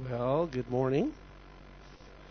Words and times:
Well, 0.00 0.46
good 0.46 0.70
morning. 0.70 1.12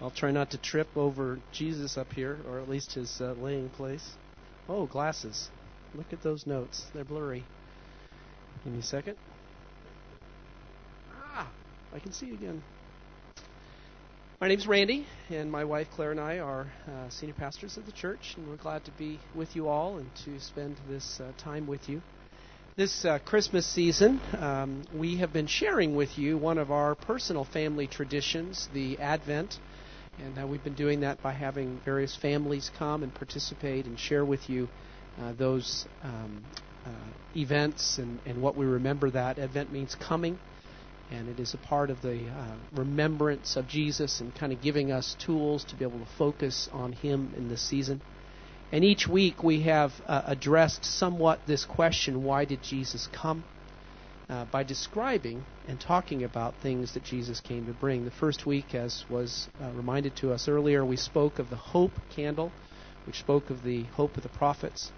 I'll 0.01 0.09
try 0.09 0.31
not 0.31 0.49
to 0.51 0.57
trip 0.57 0.87
over 0.95 1.37
Jesus 1.51 1.95
up 1.95 2.11
here, 2.11 2.39
or 2.49 2.59
at 2.59 2.67
least 2.67 2.93
his 2.95 3.21
uh, 3.21 3.35
laying 3.39 3.69
place. 3.69 4.13
Oh, 4.67 4.87
glasses. 4.87 5.49
Look 5.93 6.11
at 6.11 6.23
those 6.23 6.47
notes. 6.47 6.83
They're 6.91 7.03
blurry. 7.03 7.43
Give 8.63 8.73
me 8.73 8.79
a 8.79 8.83
second. 8.83 9.15
Ah, 11.13 11.51
I 11.93 11.99
can 11.99 12.11
see 12.13 12.31
again. 12.31 12.63
My 14.39 14.47
name's 14.47 14.65
Randy, 14.65 15.05
and 15.29 15.51
my 15.51 15.63
wife 15.63 15.87
Claire 15.93 16.11
and 16.11 16.19
I 16.19 16.39
are 16.39 16.65
uh, 16.87 17.09
senior 17.09 17.35
pastors 17.35 17.77
of 17.77 17.85
the 17.85 17.91
church, 17.91 18.33
and 18.37 18.49
we're 18.49 18.55
glad 18.55 18.85
to 18.85 18.91
be 18.91 19.19
with 19.35 19.55
you 19.55 19.67
all 19.67 19.99
and 19.99 20.09
to 20.25 20.39
spend 20.39 20.77
this 20.89 21.19
uh, 21.19 21.31
time 21.37 21.67
with 21.67 21.87
you. 21.87 22.01
This 22.77 23.03
uh, 23.03 23.19
Christmas 23.19 23.65
season, 23.65 24.21
um, 24.39 24.83
we 24.93 25.17
have 25.17 25.33
been 25.33 25.47
sharing 25.47 25.93
with 25.93 26.17
you 26.17 26.37
one 26.37 26.57
of 26.57 26.71
our 26.71 26.95
personal 26.95 27.43
family 27.43 27.85
traditions, 27.85 28.69
the 28.73 28.97
Advent. 28.97 29.59
And 30.17 30.39
uh, 30.39 30.47
we've 30.47 30.63
been 30.63 30.75
doing 30.75 31.01
that 31.01 31.21
by 31.21 31.33
having 31.33 31.81
various 31.83 32.15
families 32.15 32.71
come 32.79 33.03
and 33.03 33.13
participate 33.13 33.87
and 33.87 33.99
share 33.99 34.23
with 34.23 34.49
you 34.49 34.69
uh, 35.21 35.33
those 35.33 35.85
um, 36.01 36.45
uh, 36.85 36.89
events 37.35 37.97
and, 37.97 38.21
and 38.25 38.41
what 38.41 38.55
we 38.55 38.65
remember 38.65 39.11
that. 39.11 39.37
Advent 39.37 39.73
means 39.73 39.93
coming, 39.95 40.39
and 41.11 41.27
it 41.27 41.41
is 41.41 41.53
a 41.53 41.57
part 41.67 41.89
of 41.89 42.01
the 42.01 42.25
uh, 42.29 42.55
remembrance 42.77 43.57
of 43.57 43.67
Jesus 43.67 44.21
and 44.21 44.33
kind 44.33 44.53
of 44.53 44.61
giving 44.61 44.93
us 44.93 45.17
tools 45.19 45.65
to 45.65 45.75
be 45.75 45.83
able 45.83 45.99
to 45.99 46.11
focus 46.17 46.69
on 46.71 46.93
Him 46.93 47.33
in 47.35 47.49
this 47.49 47.61
season. 47.61 48.01
And 48.71 48.85
each 48.85 49.05
week 49.05 49.43
we 49.43 49.61
have 49.63 49.91
uh, 50.07 50.21
addressed 50.25 50.85
somewhat 50.85 51.41
this 51.45 51.65
question 51.65 52.23
why 52.23 52.45
did 52.45 52.63
Jesus 52.63 53.07
come? 53.11 53.43
Uh, 54.29 54.45
by 54.45 54.63
describing 54.63 55.43
and 55.67 55.77
talking 55.77 56.23
about 56.23 56.53
things 56.63 56.93
that 56.93 57.03
Jesus 57.03 57.41
came 57.41 57.65
to 57.65 57.73
bring. 57.73 58.05
The 58.05 58.11
first 58.11 58.45
week, 58.45 58.73
as 58.73 59.03
was 59.09 59.49
uh, 59.61 59.71
reminded 59.71 60.15
to 60.17 60.31
us 60.31 60.47
earlier, 60.47 60.85
we 60.85 60.95
spoke 60.95 61.37
of 61.37 61.49
the 61.49 61.57
hope 61.57 61.91
candle, 62.15 62.49
which 63.05 63.19
spoke 63.19 63.49
of 63.49 63.61
the 63.63 63.83
hope 63.83 64.15
of 64.15 64.23
the 64.23 64.29
prophets 64.29 64.89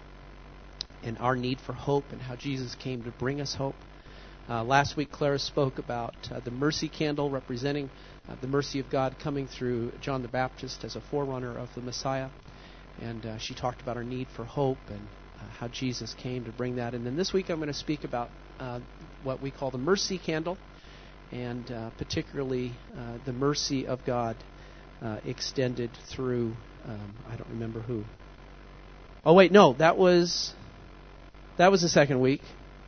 and 1.02 1.18
our 1.18 1.34
need 1.34 1.58
for 1.60 1.72
hope 1.72 2.04
and 2.12 2.22
how 2.22 2.36
Jesus 2.36 2.76
came 2.76 3.02
to 3.02 3.10
bring 3.10 3.40
us 3.40 3.54
hope. 3.54 3.74
Uh, 4.48 4.62
last 4.62 4.96
week, 4.96 5.10
Clara 5.10 5.40
spoke 5.40 5.80
about 5.80 6.14
uh, 6.30 6.38
the 6.38 6.52
mercy 6.52 6.88
candle 6.88 7.28
representing 7.28 7.90
uh, 8.28 8.36
the 8.40 8.46
mercy 8.46 8.78
of 8.78 8.88
God 8.88 9.16
coming 9.18 9.48
through 9.48 9.90
John 10.00 10.22
the 10.22 10.28
Baptist 10.28 10.84
as 10.84 10.94
a 10.94 11.00
forerunner 11.00 11.58
of 11.58 11.74
the 11.74 11.80
Messiah. 11.80 12.28
And 13.00 13.26
uh, 13.26 13.38
she 13.38 13.54
talked 13.54 13.80
about 13.80 13.96
our 13.96 14.04
need 14.04 14.28
for 14.36 14.44
hope 14.44 14.78
and 14.88 15.00
uh, 15.38 15.48
how 15.58 15.68
Jesus 15.68 16.14
came 16.14 16.44
to 16.44 16.52
bring 16.52 16.76
that. 16.76 16.94
And 16.94 17.04
then 17.04 17.16
this 17.16 17.32
week 17.32 17.50
I'm 17.50 17.56
going 17.56 17.68
to 17.68 17.74
speak 17.74 18.04
about 18.04 18.30
uh, 18.60 18.80
what 19.22 19.42
we 19.42 19.50
call 19.50 19.70
the 19.70 19.78
mercy 19.78 20.18
candle, 20.18 20.58
and 21.32 21.70
uh, 21.70 21.90
particularly 21.98 22.72
uh, 22.96 23.18
the 23.24 23.32
mercy 23.32 23.86
of 23.86 24.04
God 24.04 24.36
uh, 25.02 25.18
extended 25.24 25.90
through, 26.08 26.54
um, 26.84 27.14
I 27.28 27.36
don't 27.36 27.50
remember 27.50 27.80
who. 27.80 28.04
Oh, 29.24 29.34
wait, 29.34 29.50
no, 29.52 29.72
that 29.74 29.96
was. 29.96 30.52
That 31.56 31.70
was 31.70 31.82
the 31.82 31.88
second 31.88 32.20
week. 32.20 32.42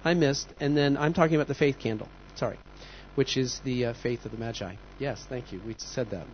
I 0.04 0.14
missed. 0.14 0.46
And 0.60 0.76
then 0.76 0.96
I'm 0.96 1.14
talking 1.14 1.36
about 1.36 1.48
the 1.48 1.54
faith 1.54 1.78
candle. 1.78 2.08
Sorry. 2.34 2.58
Which 3.14 3.36
is 3.36 3.60
the 3.64 3.94
faith 4.02 4.24
of 4.24 4.32
the 4.32 4.38
Magi. 4.38 4.74
Yes, 4.98 5.24
thank 5.28 5.52
you. 5.52 5.60
We 5.66 5.74
said 5.78 6.10
that. 6.10 6.26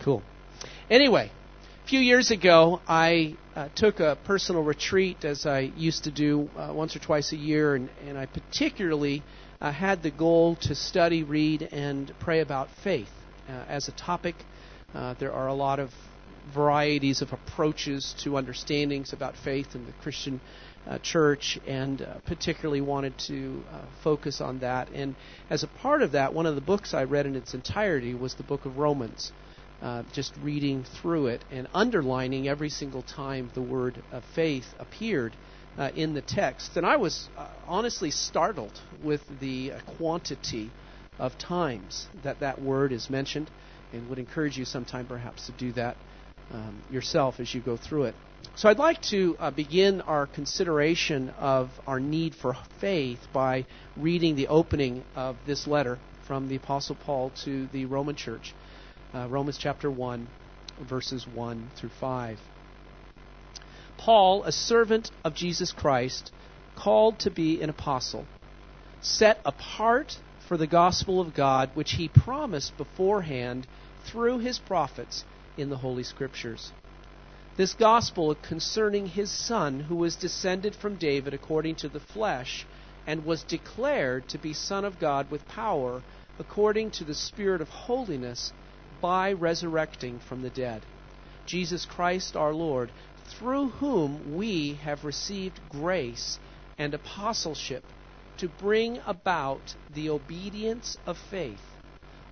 Cool. 0.00 0.22
Anyway, 0.90 1.30
a 1.84 1.88
few 1.88 2.00
years 2.00 2.30
ago, 2.30 2.80
I 2.86 3.36
uh, 3.56 3.68
took 3.74 3.98
a 3.98 4.16
personal 4.24 4.62
retreat, 4.62 5.24
as 5.24 5.46
I 5.46 5.72
used 5.76 6.04
to 6.04 6.12
do 6.12 6.48
uh, 6.56 6.72
once 6.72 6.94
or 6.94 7.00
twice 7.00 7.32
a 7.32 7.36
year, 7.36 7.74
and, 7.74 7.90
and 8.06 8.16
I 8.16 8.26
particularly 8.26 9.22
uh, 9.60 9.72
had 9.72 10.02
the 10.02 10.10
goal 10.12 10.56
to 10.62 10.76
study, 10.76 11.24
read, 11.24 11.62
and 11.72 12.12
pray 12.20 12.40
about 12.40 12.68
faith 12.84 13.10
uh, 13.48 13.64
as 13.68 13.88
a 13.88 13.92
topic. 13.92 14.36
Uh, 14.94 15.14
there 15.18 15.32
are 15.32 15.48
a 15.48 15.54
lot 15.54 15.80
of 15.80 15.90
varieties 16.54 17.20
of 17.20 17.32
approaches 17.32 18.14
to 18.22 18.36
understandings 18.36 19.12
about 19.12 19.34
faith 19.36 19.74
in 19.74 19.84
the 19.84 19.92
Christian 20.02 20.40
uh, 20.86 20.98
church, 20.98 21.58
and 21.66 22.06
particularly 22.26 22.80
wanted 22.80 23.18
to 23.26 23.62
focus 24.04 24.40
on 24.40 24.60
that. 24.60 24.88
And 24.90 25.16
as 25.50 25.64
a 25.64 25.68
part 25.68 26.02
of 26.02 26.12
that, 26.12 26.32
one 26.32 26.46
of 26.46 26.54
the 26.54 26.60
books 26.60 26.94
I 26.94 27.04
read 27.04 27.26
in 27.26 27.34
its 27.34 27.54
entirety 27.54 28.14
was 28.14 28.34
the 28.34 28.42
book 28.44 28.66
of 28.66 28.78
Romans 28.78 29.32
uh, 29.82 30.02
just 30.12 30.32
reading 30.42 30.84
through 31.00 31.26
it 31.26 31.44
and 31.50 31.66
underlining 31.74 32.48
every 32.48 32.70
single 32.70 33.02
time 33.02 33.50
the 33.54 33.62
word 33.62 34.00
of 34.12 34.22
faith 34.34 34.66
appeared 34.78 35.32
uh, 35.76 35.90
in 35.94 36.14
the 36.14 36.22
text. 36.22 36.76
And 36.76 36.86
I 36.86 36.96
was 36.96 37.28
uh, 37.36 37.48
honestly 37.66 38.10
startled 38.10 38.78
with 39.02 39.20
the 39.40 39.72
quantity 39.98 40.70
of 41.18 41.36
times 41.38 42.06
that 42.22 42.40
that 42.40 42.60
word 42.60 42.92
is 42.92 43.10
mentioned, 43.10 43.50
and 43.92 44.08
would 44.08 44.18
encourage 44.18 44.56
you 44.56 44.64
sometime 44.64 45.06
perhaps 45.06 45.46
to 45.46 45.52
do 45.52 45.72
that 45.72 45.96
um, 46.52 46.82
yourself 46.90 47.40
as 47.40 47.52
you 47.54 47.60
go 47.60 47.76
through 47.76 48.04
it. 48.04 48.14
So 48.56 48.68
I'd 48.68 48.78
like 48.78 49.00
to 49.10 49.36
uh, 49.38 49.50
begin 49.50 50.00
our 50.02 50.26
consideration 50.26 51.30
of 51.38 51.70
our 51.86 52.00
need 52.00 52.34
for 52.34 52.56
faith 52.80 53.20
by 53.32 53.66
reading 53.96 54.36
the 54.36 54.48
opening 54.48 55.04
of 55.16 55.36
this 55.46 55.66
letter 55.66 55.98
from 56.26 56.48
the 56.48 56.56
Apostle 56.56 56.96
Paul 57.04 57.30
to 57.44 57.66
the 57.68 57.84
Roman 57.86 58.16
church 58.16 58.52
uh, 59.14 59.28
Romans 59.28 59.58
chapter 59.58 59.90
1, 59.90 60.26
verses 60.88 61.26
1 61.26 61.70
through 61.76 61.90
5. 62.00 62.38
Paul, 63.98 64.44
a 64.44 64.52
servant 64.52 65.10
of 65.24 65.34
Jesus 65.34 65.70
Christ, 65.70 66.32
called 66.76 67.18
to 67.20 67.30
be 67.30 67.60
an 67.60 67.68
apostle, 67.68 68.24
set 69.02 69.40
apart 69.44 70.16
for 70.48 70.56
the 70.56 70.66
gospel 70.66 71.20
of 71.20 71.34
God, 71.34 71.70
which 71.74 71.92
he 71.92 72.08
promised 72.08 72.76
beforehand 72.78 73.66
through 74.06 74.38
his 74.38 74.58
prophets 74.58 75.24
in 75.58 75.68
the 75.68 75.76
Holy 75.76 76.02
Scriptures. 76.02 76.72
This 77.56 77.74
gospel 77.74 78.34
concerning 78.34 79.06
his 79.06 79.30
Son, 79.30 79.78
who 79.80 79.96
was 79.96 80.16
descended 80.16 80.74
from 80.74 80.96
David 80.96 81.34
according 81.34 81.76
to 81.76 81.88
the 81.88 82.00
flesh, 82.00 82.64
and 83.06 83.26
was 83.26 83.42
declared 83.42 84.26
to 84.28 84.38
be 84.38 84.54
Son 84.54 84.86
of 84.86 84.98
God 84.98 85.30
with 85.30 85.46
power, 85.48 86.02
according 86.38 86.92
to 86.92 87.04
the 87.04 87.14
Spirit 87.14 87.60
of 87.60 87.68
holiness 87.68 88.52
by 89.02 89.32
resurrecting 89.32 90.18
from 90.20 90.40
the 90.40 90.50
dead. 90.50 90.80
Jesus 91.44 91.84
Christ 91.84 92.36
our 92.36 92.54
Lord, 92.54 92.90
through 93.38 93.68
whom 93.68 94.36
we 94.36 94.74
have 94.84 95.04
received 95.04 95.60
grace 95.68 96.38
and 96.78 96.94
apostleship 96.94 97.82
to 98.38 98.48
bring 98.48 98.98
about 99.06 99.74
the 99.94 100.08
obedience 100.08 100.96
of 101.04 101.18
faith 101.30 101.60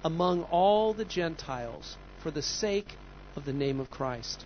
among 0.05 0.45
all 0.45 0.95
the 0.95 1.05
Gentiles 1.05 1.97
for 2.23 2.31
the 2.31 2.43
sake 2.43 2.97
of 3.37 3.45
the 3.45 3.53
name 3.53 3.81
of 3.81 3.91
Christ. 3.91 4.45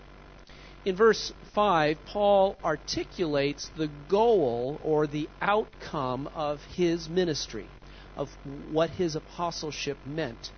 In 0.85 0.97
verse 0.97 1.33
5, 1.55 1.97
Paul 2.07 2.57
articulates 2.65 3.71
the 3.77 3.89
goal 4.09 4.81
or 4.85 5.07
the 5.07 5.29
outcome 5.41 6.29
of 6.35 6.61
his 6.77 7.09
ministry, 7.09 7.67
of 8.17 8.29
what 8.71 8.91
his 8.91 9.17
apostleship 9.17 9.97
meant. 10.07 10.51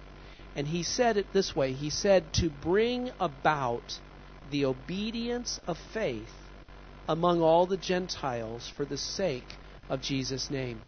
And 0.56 0.66
he 0.66 0.82
said 0.82 1.18
it 1.18 1.32
this 1.32 1.54
way 1.54 1.72
He 1.72 1.90
said, 1.90 2.32
to 2.34 2.48
bring 2.50 3.10
about 3.20 4.00
the 4.50 4.64
obedience 4.64 5.60
of 5.66 5.76
faith 5.92 6.32
among 7.08 7.42
all 7.42 7.66
the 7.66 7.76
Gentiles 7.76 8.72
for 8.76 8.84
the 8.84 8.96
sake 8.96 9.54
of 9.88 10.00
Jesus' 10.00 10.50
name. 10.50 10.80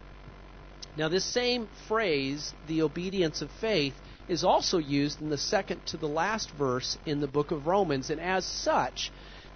Now, 0.97 1.09
this 1.09 1.25
same 1.25 1.69
phrase, 1.87 2.53
the 2.67 2.83
obedience 2.83 3.41
of 3.43 3.51
faith, 3.61 3.95
is 4.29 4.43
also 4.43 4.79
used 4.79 5.21
in 5.21 5.31
the 5.31 5.39
second 5.39 5.87
to 5.87 5.97
the 5.97 6.09
last 6.09 6.51
verse 6.53 6.99
in 7.07 7.21
the 7.21 7.29
book 7.29 7.53
of 7.53 7.67
Romans. 7.69 8.11
And 8.11 8.21
as 8.21 8.45
such, 8.45 9.13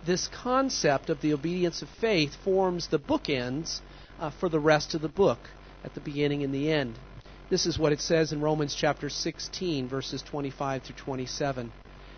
this 0.07 0.29
concept 0.29 1.11
of 1.11 1.21
the 1.21 1.33
obedience 1.33 1.83
of 1.83 1.89
faith 2.01 2.37
forms 2.45 2.89
the 2.89 2.99
bookends 2.99 3.81
uh, 4.21 4.31
for 4.31 4.49
the 4.49 4.61
rest 4.61 4.95
of 4.95 5.01
the 5.01 5.09
book 5.09 5.39
at 5.85 5.95
the 5.95 6.01
beginning 6.01 6.45
and 6.45 6.55
the 6.55 6.71
end. 6.71 6.97
This 7.53 7.67
is 7.67 7.79
what 7.79 7.93
it 7.93 8.01
says 8.01 8.33
in 8.33 8.41
Romans 8.41 8.75
chapter 8.75 9.11
16, 9.11 9.87
verses 9.87 10.23
25 10.23 10.85
through 10.85 10.97
27. 10.97 11.71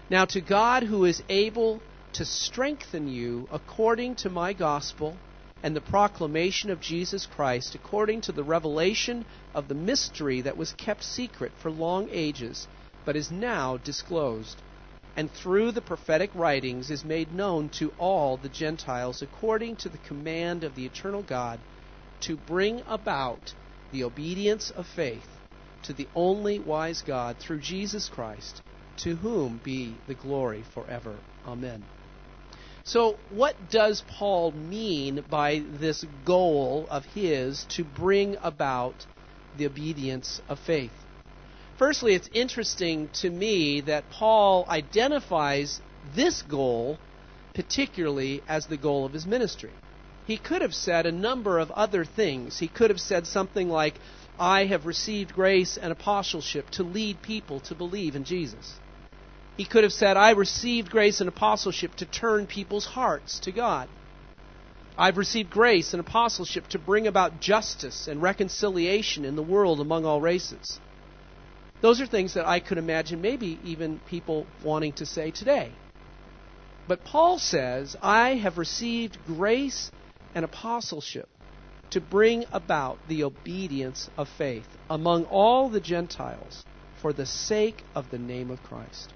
Now, 0.09 0.27
to 0.27 0.41
God 0.41 0.85
who 0.85 1.07
is 1.07 1.25
able 1.29 1.81
to 2.13 2.25
strengthen 2.25 3.09
you 3.09 3.49
according 3.51 4.15
to 4.15 4.31
my 4.31 4.53
gospel 4.53 5.17
and 5.65 5.75
the 5.75 5.81
proclamation 5.81 6.71
of 6.71 6.81
Jesus 6.81 7.27
Christ, 7.27 7.75
according 7.75 8.21
to 8.21 8.31
the 8.31 8.45
revelation 8.45 9.25
of 9.57 9.67
the 9.67 9.75
mystery 9.75 10.41
that 10.43 10.57
was 10.57 10.73
kept 10.75 11.03
secret 11.03 11.51
for 11.61 11.69
long 11.69 12.09
ages, 12.13 12.69
but 13.05 13.17
is 13.17 13.33
now 13.33 13.77
disclosed, 13.79 14.63
and 15.17 15.29
through 15.33 15.73
the 15.73 15.83
prophetic 15.83 16.31
writings 16.37 16.93
is 16.93 17.05
made 17.05 17.35
known 17.35 17.71
to 17.71 17.93
all 17.99 18.37
the 18.37 18.49
Gentiles 18.49 19.21
according 19.21 19.75
to 19.75 19.89
the 19.89 19.99
command 19.99 20.63
of 20.63 20.77
the 20.77 20.87
eternal 20.87 21.25
God, 21.25 21.59
to 22.21 22.37
bring 22.37 22.83
about 22.87 23.53
the 23.94 24.05
obedience 24.05 24.70
of 24.70 24.87
faith 24.88 25.29
to 25.85 25.93
the 25.93 26.08
only 26.17 26.58
wise 26.58 27.02
God 27.06 27.37
through 27.38 27.61
Jesus 27.61 28.08
Christ, 28.08 28.61
to 28.99 29.14
whom 29.14 29.61
be 29.62 29.94
the 30.08 30.14
glory 30.14 30.64
forever. 30.75 31.14
Amen. 31.46 31.85
So, 32.82 33.17
what 33.31 33.55
does 33.70 34.02
Paul 34.19 34.50
mean 34.50 35.25
by 35.31 35.62
this 35.81 36.05
goal 36.25 36.87
of 36.91 37.05
his 37.05 37.64
to 37.70 37.85
bring 37.85 38.37
about 38.43 38.94
the 39.56 39.67
obedience 39.67 40.41
of 40.49 40.58
faith? 40.58 40.93
Firstly, 41.79 42.14
it's 42.14 42.29
interesting 42.35 43.08
to 43.20 43.31
me 43.31 43.81
that 43.82 44.11
Paul 44.11 44.67
identifies 44.69 45.81
this 46.17 46.43
goal 46.43 46.99
particularly 47.55 48.43
as 48.49 48.67
the 48.67 48.76
goal 48.76 49.06
of 49.06 49.12
his 49.12 49.25
ministry. 49.25 49.70
He 50.26 50.37
could 50.38 50.62
have 50.62 50.75
said 50.75 51.05
a 51.05 51.12
number 51.12 51.59
of 51.59 51.71
other 51.71 52.05
things. 52.05 52.59
He 52.59 52.69
could 52.69 52.91
have 52.91 53.00
said 53.00 53.26
something 53.26 53.69
like, 53.69 53.94
I 54.38 54.65
have 54.65 54.87
received 54.87 55.35
grace 55.35 55.76
and 55.76 55.93
apostleship 55.93 56.71
to 56.71 56.82
lead 56.82 57.23
people 57.23 57.61
to 57.61 57.75
believe 57.75 58.17
in 58.17 58.25
Jesus. 58.25 58.75
He 59.56 59.65
could 59.65 59.85
have 59.85 59.93
said, 59.93 60.17
I 60.17 60.31
received 60.31 60.91
grace 60.91 61.21
and 61.21 61.29
apostleship 61.29 61.94
to 61.97 62.06
turn 62.06 62.47
people's 62.47 62.87
hearts 62.87 63.38
to 63.41 63.53
God. 63.53 63.88
I've 64.97 65.17
received 65.17 65.50
grace 65.50 65.93
and 65.93 66.00
apostleship 66.00 66.69
to 66.69 66.79
bring 66.79 67.06
about 67.06 67.41
justice 67.41 68.09
and 68.09 68.23
reconciliation 68.23 69.25
in 69.25 69.37
the 69.37 69.43
world 69.43 69.81
among 69.81 70.05
all 70.05 70.20
races. 70.20 70.81
Those 71.81 72.00
are 72.00 72.06
things 72.06 72.35
that 72.35 72.47
I 72.47 72.61
could 72.61 72.79
imagine 72.79 73.20
maybe 73.20 73.59
even 73.65 74.00
people 74.09 74.47
wanting 74.62 74.94
to 74.94 75.06
say 75.06 75.31
today. 75.31 75.73
But 76.88 77.05
Paul 77.05 77.38
says, 77.38 77.97
I 78.03 78.37
have 78.37 78.59
received 78.59 79.19
grace 79.27 79.91
and 80.35 80.45
apostleship 80.45 81.29
to 81.91 82.01
bring 82.01 82.45
about 82.53 82.99
the 83.09 83.25
obedience 83.25 84.11
of 84.17 84.29
faith 84.37 84.67
among 84.91 85.25
all 85.25 85.69
the 85.69 85.81
Gentiles 85.81 86.65
for 87.01 87.13
the 87.13 87.27
sake 87.27 87.85
of 87.95 88.11
the 88.11 88.19
name 88.19 88.51
of 88.51 88.63
Christ. 88.63 89.13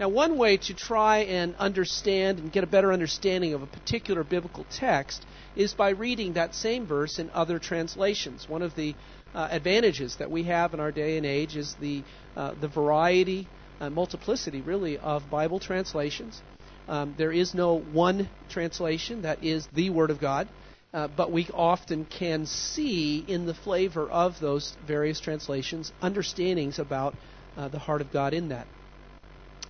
Now, 0.00 0.08
one 0.08 0.38
way 0.38 0.56
to 0.56 0.74
try 0.74 1.18
and 1.18 1.54
understand 1.56 2.38
and 2.38 2.50
get 2.50 2.64
a 2.64 2.66
better 2.66 2.92
understanding 2.92 3.54
of 3.54 3.62
a 3.62 3.66
particular 3.66 4.24
biblical 4.24 4.64
text 4.70 5.24
is 5.54 5.74
by 5.74 5.90
reading 5.90 6.32
that 6.32 6.54
same 6.54 6.86
verse 6.86 7.18
in 7.18 7.30
other 7.34 7.58
translations. 7.58 8.48
One 8.48 8.62
of 8.62 8.74
the 8.74 8.94
uh, 9.34 9.48
advantages 9.50 10.16
that 10.16 10.30
we 10.30 10.44
have 10.44 10.74
in 10.74 10.80
our 10.80 10.92
day 10.92 11.16
and 11.18 11.26
age 11.26 11.56
is 11.56 11.74
the 11.80 12.02
uh, 12.36 12.54
the 12.60 12.68
variety, 12.68 13.46
uh, 13.80 13.90
multiplicity, 13.90 14.60
really, 14.60 14.96
of 14.98 15.30
Bible 15.30 15.60
translations. 15.60 16.40
Um, 16.88 17.14
there 17.16 17.32
is 17.32 17.54
no 17.54 17.78
one 17.78 18.28
translation 18.50 19.22
that 19.22 19.44
is 19.44 19.66
the 19.74 19.90
Word 19.90 20.10
of 20.10 20.20
God, 20.20 20.48
uh, 20.92 21.08
but 21.08 21.30
we 21.30 21.48
often 21.54 22.04
can 22.04 22.46
see 22.46 23.24
in 23.26 23.46
the 23.46 23.54
flavor 23.54 24.10
of 24.10 24.38
those 24.40 24.76
various 24.86 25.20
translations 25.20 25.92
understandings 26.02 26.78
about 26.78 27.14
uh, 27.56 27.68
the 27.68 27.78
heart 27.78 28.00
of 28.00 28.12
God 28.12 28.34
in 28.34 28.48
that. 28.48 28.66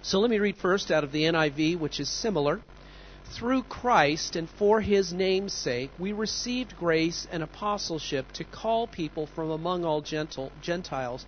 So 0.02 0.18
let 0.18 0.30
me 0.30 0.38
read 0.38 0.56
first 0.56 0.90
out 0.90 1.04
of 1.04 1.12
the 1.12 1.24
NIV, 1.24 1.78
which 1.78 2.00
is 2.00 2.08
similar. 2.08 2.60
Through 3.36 3.62
Christ 3.64 4.36
and 4.36 4.48
for 4.58 4.80
his 4.80 5.12
name's 5.12 5.52
sake, 5.52 5.90
we 5.98 6.12
received 6.12 6.76
grace 6.76 7.26
and 7.30 7.42
apostleship 7.42 8.30
to 8.32 8.44
call 8.44 8.86
people 8.86 9.26
from 9.34 9.50
among 9.50 9.84
all 9.84 10.02
Gentiles 10.02 11.24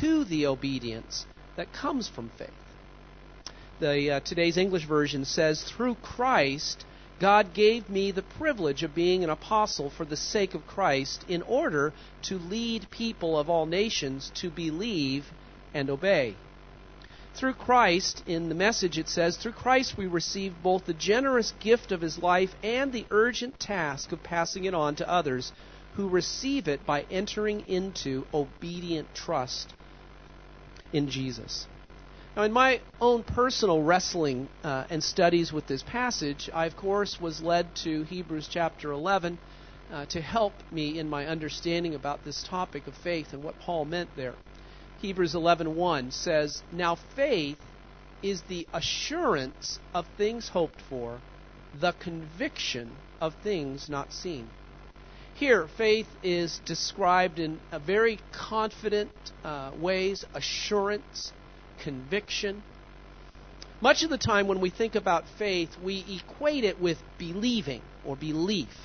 to 0.00 0.24
the 0.24 0.46
obedience 0.46 1.26
that 1.56 1.72
comes 1.72 2.08
from 2.08 2.30
faith. 2.36 2.50
The 3.80 4.10
uh, 4.10 4.20
today's 4.20 4.56
English 4.56 4.86
version 4.86 5.24
says, 5.24 5.62
"Through 5.62 5.94
Christ, 6.02 6.84
God 7.20 7.54
gave 7.54 7.88
me 7.88 8.10
the 8.10 8.22
privilege 8.22 8.82
of 8.82 8.92
being 8.92 9.22
an 9.22 9.30
apostle 9.30 9.88
for 9.88 10.04
the 10.04 10.16
sake 10.16 10.54
of 10.54 10.66
Christ, 10.66 11.24
in 11.28 11.42
order 11.42 11.92
to 12.22 12.38
lead 12.38 12.90
people 12.90 13.38
of 13.38 13.48
all 13.48 13.66
nations 13.66 14.32
to 14.34 14.50
believe 14.50 15.30
and 15.72 15.88
obey." 15.88 16.34
Through 17.34 17.54
Christ, 17.54 18.24
in 18.26 18.48
the 18.48 18.54
message 18.56 18.98
it 18.98 19.08
says, 19.08 19.36
through 19.36 19.52
Christ 19.52 19.96
we 19.96 20.06
receive 20.06 20.60
both 20.60 20.86
the 20.86 20.92
generous 20.92 21.52
gift 21.60 21.92
of 21.92 22.00
his 22.00 22.18
life 22.18 22.56
and 22.64 22.92
the 22.92 23.06
urgent 23.12 23.60
task 23.60 24.10
of 24.10 24.24
passing 24.24 24.64
it 24.64 24.74
on 24.74 24.96
to 24.96 25.08
others 25.08 25.52
who 25.94 26.08
receive 26.08 26.66
it 26.66 26.84
by 26.84 27.06
entering 27.12 27.60
into 27.68 28.26
obedient 28.34 29.14
trust 29.14 29.72
in 30.92 31.08
Jesus. 31.08 31.68
Now, 32.38 32.44
in 32.44 32.52
my 32.52 32.80
own 33.00 33.24
personal 33.24 33.82
wrestling 33.82 34.48
uh, 34.62 34.84
and 34.90 35.02
studies 35.02 35.52
with 35.52 35.66
this 35.66 35.82
passage, 35.82 36.48
I, 36.54 36.66
of 36.66 36.76
course, 36.76 37.20
was 37.20 37.42
led 37.42 37.74
to 37.82 38.04
Hebrews 38.04 38.46
chapter 38.48 38.92
11 38.92 39.36
uh, 39.92 40.06
to 40.06 40.20
help 40.20 40.52
me 40.70 41.00
in 41.00 41.10
my 41.10 41.26
understanding 41.26 41.96
about 41.96 42.24
this 42.24 42.44
topic 42.44 42.86
of 42.86 42.94
faith 42.94 43.32
and 43.32 43.42
what 43.42 43.58
Paul 43.58 43.86
meant 43.86 44.10
there. 44.14 44.34
Hebrews 45.00 45.34
11:1 45.34 46.12
says, 46.12 46.62
"Now 46.70 46.94
faith 47.16 47.58
is 48.22 48.42
the 48.42 48.68
assurance 48.72 49.80
of 49.92 50.06
things 50.16 50.48
hoped 50.50 50.80
for, 50.82 51.18
the 51.80 51.90
conviction 51.90 52.92
of 53.20 53.34
things 53.42 53.88
not 53.88 54.12
seen." 54.12 54.48
Here, 55.34 55.66
faith 55.66 56.08
is 56.22 56.60
described 56.64 57.40
in 57.40 57.58
a 57.72 57.80
very 57.80 58.20
confident 58.30 59.10
uh, 59.44 59.72
ways, 59.80 60.24
assurance, 60.34 61.32
conviction. 61.82 62.62
Much 63.80 64.02
of 64.02 64.10
the 64.10 64.18
time 64.18 64.48
when 64.48 64.60
we 64.60 64.70
think 64.70 64.94
about 64.94 65.24
faith, 65.38 65.70
we 65.82 66.04
equate 66.20 66.64
it 66.64 66.80
with 66.80 66.98
believing 67.18 67.82
or 68.04 68.16
belief. 68.16 68.76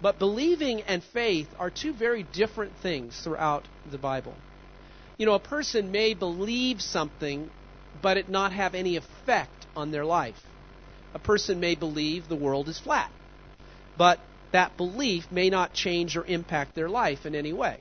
But 0.00 0.18
believing 0.18 0.82
and 0.82 1.02
faith 1.02 1.48
are 1.58 1.70
two 1.70 1.92
very 1.92 2.22
different 2.22 2.72
things 2.82 3.20
throughout 3.20 3.66
the 3.90 3.98
Bible 3.98 4.34
you 5.18 5.26
know, 5.26 5.34
a 5.34 5.40
person 5.40 5.90
may 5.90 6.14
believe 6.14 6.80
something, 6.80 7.50
but 8.00 8.16
it 8.16 8.28
not 8.28 8.52
have 8.52 8.74
any 8.74 8.96
effect 8.96 9.66
on 9.76 9.90
their 9.90 10.04
life. 10.04 10.40
A 11.12 11.18
person 11.18 11.60
may 11.60 11.74
believe 11.74 12.28
the 12.28 12.36
world 12.36 12.68
is 12.68 12.78
flat, 12.78 13.10
but 13.96 14.20
that 14.52 14.76
belief 14.76 15.30
may 15.30 15.50
not 15.50 15.74
change 15.74 16.16
or 16.16 16.24
impact 16.24 16.74
their 16.74 16.88
life 16.88 17.26
in 17.26 17.34
any 17.34 17.52
way. 17.52 17.80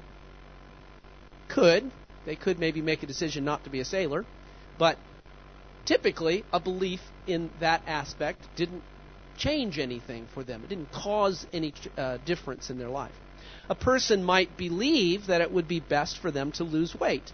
Could. 1.47 1.91
They 2.27 2.35
could 2.35 2.59
maybe 2.59 2.81
make 2.81 3.03
a 3.03 3.07
decision 3.07 3.45
not 3.45 3.63
to 3.63 3.69
be 3.69 3.79
a 3.79 3.85
sailor, 3.85 4.25
but 4.77 4.97
typically 5.85 6.43
a 6.51 6.59
belief 6.59 6.99
in 7.25 7.49
that 7.61 7.81
aspect 7.87 8.39
didn't 8.57 8.83
change 9.37 9.79
anything 9.79 10.27
for 10.33 10.43
them. 10.43 10.61
It 10.61 10.69
didn't 10.69 10.91
cause 10.91 11.47
any 11.53 11.73
uh, 11.97 12.17
difference 12.25 12.69
in 12.69 12.77
their 12.77 12.89
life. 12.89 13.13
A 13.69 13.75
person 13.75 14.25
might 14.25 14.57
believe 14.57 15.27
that 15.27 15.39
it 15.39 15.53
would 15.53 15.69
be 15.69 15.79
best 15.79 16.17
for 16.17 16.29
them 16.29 16.51
to 16.53 16.65
lose 16.65 16.93
weight, 16.93 17.31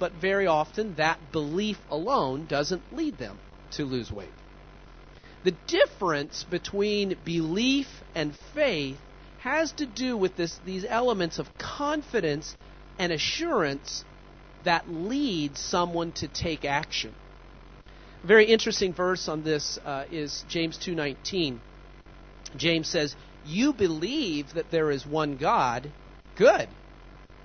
but 0.00 0.10
very 0.10 0.48
often 0.48 0.96
that 0.96 1.20
belief 1.30 1.78
alone 1.88 2.46
doesn't 2.46 2.82
lead 2.96 3.18
them 3.18 3.38
to 3.76 3.84
lose 3.84 4.10
weight. 4.10 4.34
The 5.44 5.54
difference 5.68 6.44
between 6.50 7.16
belief 7.24 7.86
and 8.12 8.34
faith 8.54 8.98
has 9.38 9.70
to 9.72 9.86
do 9.86 10.16
with 10.16 10.34
this, 10.34 10.58
these 10.66 10.84
elements 10.84 11.38
of 11.38 11.46
confidence 11.58 12.56
and 12.98 13.12
assurance 13.12 14.04
that 14.64 14.88
lead 14.88 15.56
someone 15.56 16.12
to 16.12 16.28
take 16.28 16.64
action. 16.64 17.14
A 18.22 18.26
very 18.26 18.46
interesting 18.46 18.92
verse 18.92 19.28
on 19.28 19.42
this 19.42 19.78
uh, 19.84 20.04
is 20.10 20.44
James 20.48 20.78
2:19. 20.78 21.58
James 22.56 22.88
says, 22.88 23.16
you 23.44 23.72
believe 23.72 24.54
that 24.54 24.70
there 24.70 24.90
is 24.90 25.06
one 25.06 25.36
God, 25.36 25.90
good. 26.36 26.68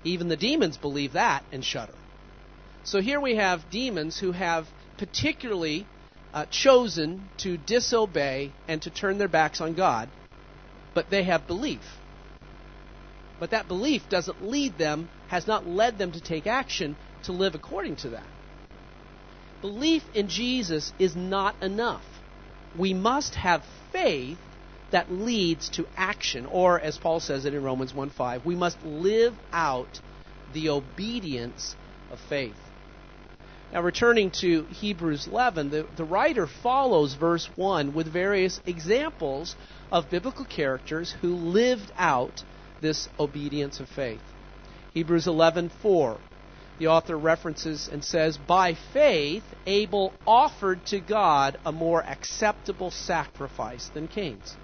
Even 0.03 0.27
the 0.27 0.37
demons 0.37 0.77
believe 0.77 1.13
that 1.13 1.43
and 1.51 1.63
shudder. 1.63 1.93
So 2.83 3.01
here 3.01 3.19
we 3.19 3.35
have 3.35 3.69
demons 3.69 4.19
who 4.19 4.31
have 4.31 4.67
particularly 4.97 5.85
uh, 6.33 6.45
chosen 6.45 7.29
to 7.37 7.57
disobey 7.57 8.51
and 8.67 8.81
to 8.83 8.89
turn 8.89 9.17
their 9.17 9.27
backs 9.27 9.59
on 9.59 9.73
God, 9.73 10.09
but 10.93 11.09
they 11.09 11.23
have 11.23 11.47
belief. 11.47 11.81
But 13.39 13.51
that 13.51 13.67
belief 13.67 14.07
doesn't 14.09 14.47
lead 14.47 14.77
them, 14.77 15.09
has 15.27 15.47
not 15.47 15.67
led 15.67 15.97
them 15.97 16.11
to 16.13 16.21
take 16.21 16.47
action 16.47 16.95
to 17.27 17.31
live 17.31 17.55
according 17.55 17.95
to 17.97 18.09
that. 18.09 18.27
Belief 19.61 20.03
in 20.13 20.27
Jesus 20.27 20.91
is 20.99 21.15
not 21.15 21.55
enough. 21.61 22.03
We 22.77 22.93
must 22.93 23.35
have 23.35 23.63
faith 23.91 24.37
that 24.91 25.11
leads 25.11 25.69
to 25.69 25.85
action. 25.95 26.45
Or, 26.45 26.79
as 26.79 26.97
Paul 26.97 27.19
says 27.19 27.45
it 27.45 27.53
in 27.53 27.63
Romans 27.63 27.93
1 27.93 28.09
5, 28.09 28.45
we 28.45 28.55
must 28.55 28.83
live 28.83 29.33
out 29.51 29.99
the 30.53 30.69
obedience 30.69 31.75
of 32.11 32.19
faith. 32.29 32.55
Now, 33.73 33.81
returning 33.81 34.31
to 34.41 34.63
Hebrews 34.63 35.27
11, 35.27 35.69
the, 35.69 35.85
the 35.97 36.05
writer 36.05 36.47
follows 36.47 37.15
verse 37.15 37.49
1 37.57 37.93
with 37.93 38.07
various 38.07 38.61
examples 38.65 39.55
of 39.91 40.09
biblical 40.09 40.45
characters 40.45 41.13
who 41.21 41.35
lived 41.35 41.91
out 41.97 42.43
this 42.79 43.09
obedience 43.19 43.81
of 43.81 43.89
faith. 43.89 44.21
Hebrews 44.93 45.25
11:4 45.25 46.17
the 46.79 46.87
author 46.87 47.17
references 47.17 47.89
and 47.91 48.03
says, 48.03 48.37
By 48.37 48.75
faith, 48.93 49.43
Abel 49.65 50.13
offered 50.25 50.85
to 50.87 50.99
God 50.99 51.57
a 51.65 51.71
more 51.71 52.03
acceptable 52.03 52.91
sacrifice 52.91 53.89
than 53.93 54.07
Cain's. 54.07 54.55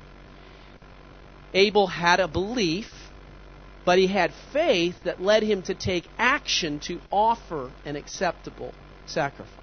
Abel 1.54 1.88
had 1.88 2.20
a 2.20 2.28
belief, 2.28 2.92
but 3.86 3.98
he 3.98 4.08
had 4.08 4.32
faith 4.52 4.96
that 5.04 5.22
led 5.22 5.44
him 5.44 5.62
to 5.64 5.74
take 5.74 6.08
action 6.18 6.80
to 6.88 7.00
offer 7.12 7.72
an 7.86 7.96
acceptable 7.96 8.74
sacrifice. 9.06 9.60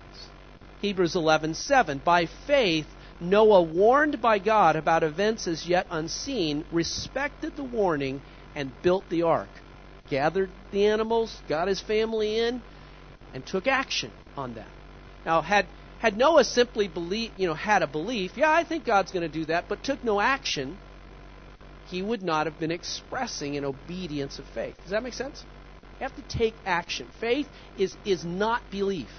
Hebrews 0.80 1.14
11:7 1.14 2.04
By 2.04 2.26
faith 2.46 2.86
Noah 3.20 3.62
warned 3.62 4.22
by 4.22 4.38
God 4.38 4.76
about 4.76 5.02
events 5.02 5.46
as 5.46 5.66
yet 5.66 5.86
unseen 5.90 6.64
respected 6.72 7.54
the 7.56 7.64
warning 7.64 8.22
and 8.54 8.70
built 8.82 9.08
the 9.10 9.22
ark 9.22 9.59
gathered 10.10 10.50
the 10.72 10.86
animals 10.86 11.40
got 11.48 11.68
his 11.68 11.80
family 11.80 12.38
in 12.38 12.60
and 13.32 13.46
took 13.46 13.66
action 13.66 14.10
on 14.36 14.54
that. 14.54 14.68
Now, 15.24 15.40
had 15.40 15.66
had 16.00 16.16
Noah 16.16 16.44
simply 16.44 16.88
believe, 16.88 17.30
you 17.36 17.46
know, 17.46 17.54
had 17.54 17.82
a 17.82 17.86
belief, 17.86 18.36
yeah, 18.36 18.50
I 18.50 18.64
think 18.64 18.86
God's 18.86 19.12
going 19.12 19.22
to 19.22 19.38
do 19.38 19.44
that, 19.46 19.66
but 19.68 19.84
took 19.84 20.02
no 20.02 20.20
action, 20.20 20.78
he 21.90 22.00
would 22.02 22.22
not 22.22 22.46
have 22.46 22.58
been 22.58 22.70
expressing 22.70 23.56
an 23.56 23.64
obedience 23.64 24.38
of 24.38 24.46
faith. 24.46 24.76
Does 24.82 24.92
that 24.92 25.02
make 25.02 25.14
sense? 25.14 25.44
You 25.98 26.04
have 26.04 26.16
to 26.16 26.38
take 26.38 26.54
action. 26.64 27.06
Faith 27.20 27.46
is 27.78 27.94
is 28.04 28.24
not 28.24 28.62
belief. 28.70 29.10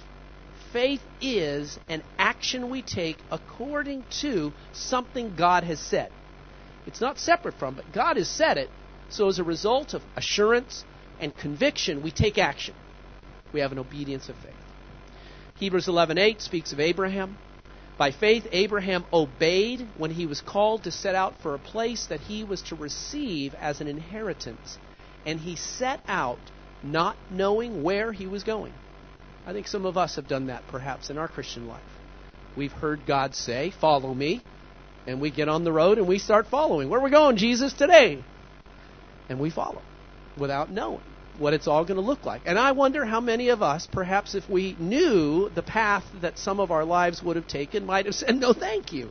Faith 0.74 1.04
is 1.22 1.78
an 1.90 2.02
action 2.18 2.70
we 2.70 2.82
take 2.82 3.18
according 3.30 4.04
to 4.22 4.52
something 4.74 5.36
God 5.36 5.64
has 5.64 5.80
said. 5.80 6.10
It's 6.88 7.02
not 7.02 7.20
separate 7.20 7.56
from, 7.60 7.76
but 7.76 7.92
God 7.94 8.18
has 8.18 8.28
said 8.28 8.58
it. 8.58 8.70
So 9.12 9.28
as 9.28 9.40
a 9.40 9.44
result 9.44 9.94
of 9.94 10.02
assurance 10.16 10.86
and 11.20 11.36
conviction, 11.36 12.02
we 12.02 12.12
take 12.12 12.38
action. 12.38 12.74
We 13.54 13.60
have 13.60 13.74
an 13.74 13.80
obedience 13.80 14.30
of 14.30 14.36
faith. 14.38 14.56
Hebrews 15.56 15.88
11:8 15.88 16.42
speaks 16.42 16.72
of 16.72 16.80
Abraham. 16.80 17.38
By 17.98 18.12
faith 18.12 18.48
Abraham 18.52 19.06
obeyed 19.14 19.88
when 19.98 20.12
he 20.12 20.26
was 20.26 20.42
called 20.42 20.86
to 20.86 20.92
set 20.92 21.14
out 21.14 21.42
for 21.44 21.54
a 21.54 21.60
place 21.60 22.08
that 22.08 22.22
he 22.22 22.44
was 22.44 22.62
to 22.64 22.76
receive 22.76 23.54
as 23.56 23.82
an 23.82 23.88
inheritance, 23.88 24.80
and 25.26 25.40
he 25.40 25.56
set 25.56 26.00
out 26.08 26.40
not 26.82 27.16
knowing 27.30 27.84
where 27.84 28.12
he 28.12 28.26
was 28.26 28.44
going. 28.44 28.74
I 29.46 29.54
think 29.54 29.68
some 29.68 29.86
of 29.86 29.98
us 29.98 30.16
have 30.16 30.28
done 30.28 30.48
that 30.48 30.68
perhaps 30.68 31.10
in 31.10 31.18
our 31.18 31.28
Christian 31.28 31.68
life. 31.68 31.82
We've 32.56 32.72
heard 32.72 33.06
God 33.06 33.36
say, 33.36 33.72
"Follow 33.72 34.14
me," 34.14 34.42
and 35.06 35.22
we 35.22 35.30
get 35.30 35.50
on 35.50 35.64
the 35.64 35.74
road 35.74 35.98
and 35.98 36.08
we 36.08 36.18
start 36.18 36.48
following. 36.48 36.90
Where 36.90 37.00
are 37.00 37.04
we 37.04 37.12
going, 37.12 37.36
Jesus, 37.36 37.74
today? 37.74 38.24
And 39.32 39.40
we 39.40 39.50
follow 39.50 39.82
without 40.38 40.70
knowing 40.70 41.00
what 41.40 41.54
it's 41.54 41.66
all 41.66 41.86
going 41.86 41.96
to 41.96 42.06
look 42.06 42.26
like. 42.26 42.42
And 42.46 42.60
I 42.60 42.74
wonder 42.74 43.06
how 43.06 43.22
many 43.22 43.48
of 43.48 43.64
us, 43.64 43.88
perhaps 43.90 44.36
if 44.36 44.50
we 44.50 44.76
knew 44.78 45.48
the 45.48 45.62
path 45.62 46.04
that 46.20 46.38
some 46.38 46.60
of 46.60 46.70
our 46.70 46.84
lives 46.84 47.24
would 47.24 47.38
have 47.38 47.48
taken, 47.48 47.86
might 47.86 48.08
have 48.08 48.16
said, 48.16 48.36
no, 48.36 48.52
thank 48.52 48.92
you. 48.92 49.10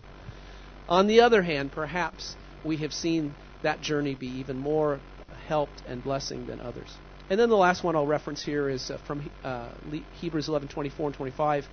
On 0.90 1.06
the 1.06 1.22
other 1.22 1.40
hand, 1.40 1.72
perhaps 1.72 2.36
we 2.66 2.76
have 2.76 2.92
seen 2.92 3.34
that 3.62 3.80
journey 3.80 4.14
be 4.14 4.26
even 4.26 4.58
more 4.58 5.00
helped 5.48 5.82
and 5.88 6.04
blessing 6.04 6.46
than 6.46 6.60
others. 6.60 6.94
And 7.30 7.40
then 7.40 7.48
the 7.48 7.56
last 7.56 7.82
one 7.82 7.96
I'll 7.96 8.06
reference 8.06 8.44
here 8.44 8.68
is 8.68 8.90
uh, 8.90 8.98
from 9.06 9.30
uh, 9.42 9.68
Hebrews 10.20 10.48
11:24 10.48 11.06
and 11.06 11.14
25. 11.14 11.66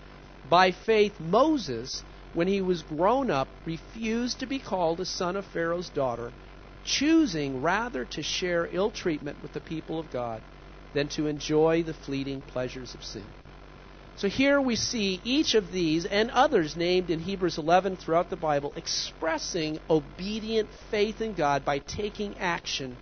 By 0.50 0.72
faith, 0.72 1.20
Moses, 1.20 2.02
when 2.34 2.48
he 2.48 2.62
was 2.62 2.82
grown 2.84 3.30
up, 3.30 3.50
refused 3.66 4.40
to 4.40 4.46
be 4.46 4.60
called 4.60 5.02
a 5.02 5.06
son 5.06 5.36
of 5.36 5.44
Pharaoh's 5.48 5.90
daughter 5.90 6.32
choosing 6.88 7.62
rather 7.62 8.06
to 8.06 8.24
share 8.24 8.68
ill 8.72 8.90
treatment 8.90 9.44
with 9.44 9.54
the 9.54 9.60
people 9.60 10.00
of 10.00 10.10
God 10.10 10.42
than 10.94 11.10
to 11.10 11.28
enjoy 11.28 11.84
the 11.84 11.94
fleeting 11.94 12.42
pleasures 12.42 12.96
of 12.96 13.04
sin. 13.04 13.26
So 14.16 14.28
here 14.28 14.60
we 14.60 14.76
see 14.76 15.22
each 15.24 15.54
of 15.54 15.72
these 15.72 16.06
and 16.06 16.32
others 16.32 16.76
named 16.76 17.12
in 17.12 17.20
Hebrews 17.20 17.60
11 17.60 17.98
throughout 17.98 18.32
the 18.32 18.36
Bible 18.36 18.74
expressing 18.76 19.80
obedient 19.90 20.70
faith 20.90 21.22
in 21.22 21.36
God 21.36 21.64
by 21.64 21.80
taking 21.80 22.36
action 22.40 22.98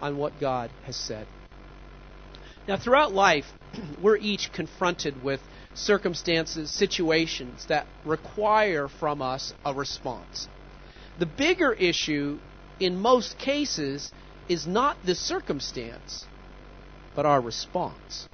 on 0.00 0.16
what 0.16 0.40
God 0.40 0.70
has 0.84 0.96
said. 0.96 1.28
Now, 2.66 2.76
throughout 2.76 3.12
life, 3.12 3.46
we're 4.02 4.16
each 4.16 4.52
confronted 4.52 5.22
with 5.22 5.40
circumstances, 5.74 6.70
situations 6.70 7.66
that 7.68 7.86
require 8.04 8.88
from 8.88 9.22
us 9.22 9.52
a 9.64 9.72
response. 9.72 10.48
The 11.18 11.26
bigger 11.26 11.72
issue 11.72 12.40
in 12.78 13.00
most 13.00 13.38
cases 13.38 14.12
is 14.48 14.66
not 14.66 14.96
the 15.04 15.14
circumstance, 15.14 16.24
but 17.14 17.26
our 17.26 17.40
response. 17.40 18.28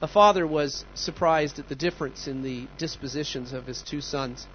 A 0.00 0.08
father 0.08 0.46
was 0.46 0.84
surprised 0.94 1.58
at 1.58 1.68
the 1.68 1.74
difference 1.74 2.28
in 2.28 2.42
the 2.42 2.68
dispositions 2.78 3.52
of 3.52 3.66
his 3.66 3.82
two 3.82 4.00
sons. 4.00 4.46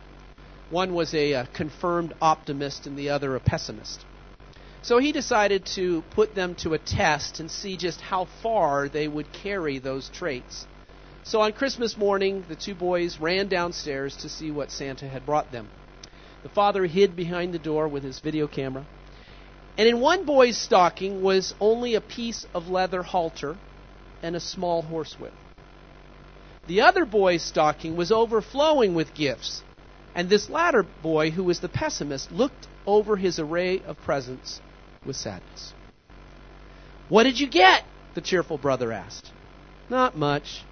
One 0.69 0.93
was 0.93 1.13
a, 1.13 1.33
a 1.33 1.39
uh, 1.41 1.45
confirmed 1.53 2.13
optimist 2.21 2.87
and 2.87 2.97
the 2.97 3.09
other 3.09 3.35
a 3.35 3.39
pessimist. 3.39 4.05
So 4.83 4.99
he 4.99 5.11
decided 5.11 5.65
to 5.77 6.01
put 6.11 6.35
them 6.35 6.55
to 6.55 6.73
a 6.73 6.77
test 6.77 7.39
and 7.39 7.49
see 7.49 7.77
just 7.77 8.01
how 8.01 8.27
far 8.41 8.89
they 8.89 9.07
would 9.07 9.31
carry 9.31 9.79
those 9.79 10.09
traits. 10.09 10.65
So 11.23 11.41
on 11.41 11.53
Christmas 11.53 11.97
morning, 11.97 12.43
the 12.49 12.55
two 12.55 12.75
boys 12.75 13.19
ran 13.19 13.47
downstairs 13.47 14.15
to 14.17 14.29
see 14.29 14.51
what 14.51 14.71
Santa 14.71 15.07
had 15.07 15.25
brought 15.25 15.51
them. 15.51 15.69
The 16.43 16.49
father 16.49 16.85
hid 16.85 17.15
behind 17.15 17.53
the 17.53 17.59
door 17.59 17.87
with 17.87 18.03
his 18.03 18.19
video 18.19 18.47
camera. 18.47 18.85
And 19.77 19.87
in 19.87 19.99
one 19.99 20.25
boy's 20.25 20.57
stocking 20.57 21.21
was 21.21 21.55
only 21.59 21.95
a 21.95 22.01
piece 22.01 22.45
of 22.53 22.69
leather 22.69 23.01
halter 23.01 23.57
and 24.21 24.35
a 24.35 24.39
small 24.39 24.83
horsewhip. 24.83 25.33
The 26.67 26.81
other 26.81 27.05
boy's 27.05 27.41
stocking 27.41 27.95
was 27.95 28.11
overflowing 28.11 28.93
with 28.93 29.13
gifts. 29.13 29.63
And 30.15 30.29
this 30.29 30.49
latter 30.49 30.83
boy, 30.83 31.31
who 31.31 31.43
was 31.43 31.59
the 31.59 31.69
pessimist, 31.69 32.31
looked 32.31 32.67
over 32.85 33.15
his 33.15 33.39
array 33.39 33.81
of 33.81 33.97
presents 33.97 34.61
with 35.05 35.15
sadness. 35.15 35.73
What 37.09 37.23
did 37.23 37.39
you 37.39 37.47
get? 37.47 37.83
the 38.13 38.21
cheerful 38.21 38.57
brother 38.57 38.91
asked. 38.91 39.31
Not 39.89 40.15
much. 40.15 40.63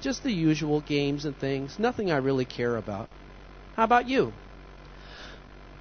Just 0.00 0.24
the 0.24 0.32
usual 0.32 0.80
games 0.80 1.24
and 1.24 1.36
things. 1.36 1.78
Nothing 1.78 2.10
I 2.10 2.16
really 2.16 2.44
care 2.44 2.76
about. 2.76 3.08
How 3.76 3.84
about 3.84 4.08
you? 4.08 4.32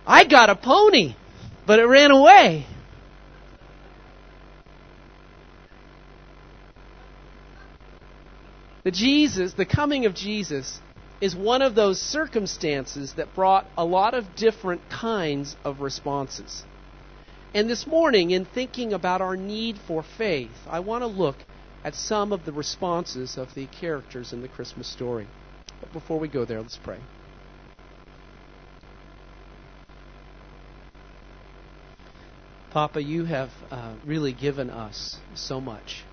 I 0.05 0.25
got 0.25 0.50
a 0.50 0.55
pony, 0.55 1.15
but 1.65 1.79
it 1.79 1.86
ran 1.86 2.12
away. 2.12 2.65
The 8.83 8.91
Jesus, 8.91 9.53
the 9.53 9.65
coming 9.65 10.05
of 10.05 10.13
Jesus, 10.13 10.81
is 11.22 11.33
one 11.33 11.62
of 11.62 11.74
those 11.74 12.01
circumstances 12.01 13.13
that 13.13 13.33
brought 13.33 13.65
a 13.77 13.86
lot 13.86 14.13
of 14.13 14.36
different 14.36 14.81
kinds 14.89 15.55
of 15.63 15.79
responses. 15.79 16.65
And 17.53 17.69
this 17.69 17.88
morning, 17.88 18.31
in 18.31 18.43
thinking 18.43 18.91
about 18.91 19.22
our 19.22 19.38
need 19.38 19.77
for 19.88 20.03
faith, 20.03 20.67
I 20.69 20.81
want 20.81 21.03
to 21.03 21.07
look 21.07 21.38
at 21.86 21.95
some 21.95 22.33
of 22.33 22.43
the 22.43 22.51
responses 22.51 23.38
of 23.38 23.53
the 23.55 23.67
characters 23.67 24.33
in 24.33 24.41
the 24.41 24.50
Christmas 24.50 24.88
story. 24.88 25.27
But 25.79 25.93
before 25.93 26.19
we 26.19 26.27
go 26.27 26.43
there, 26.43 26.62
let's 26.62 26.77
pray. 26.77 27.00
Papa, 32.73 33.03
you 33.03 33.23
have 33.25 33.51
uh, 33.69 33.93
really 34.03 34.33
given 34.33 34.71
us 34.71 35.17
so 35.35 35.61
much. 35.61 36.03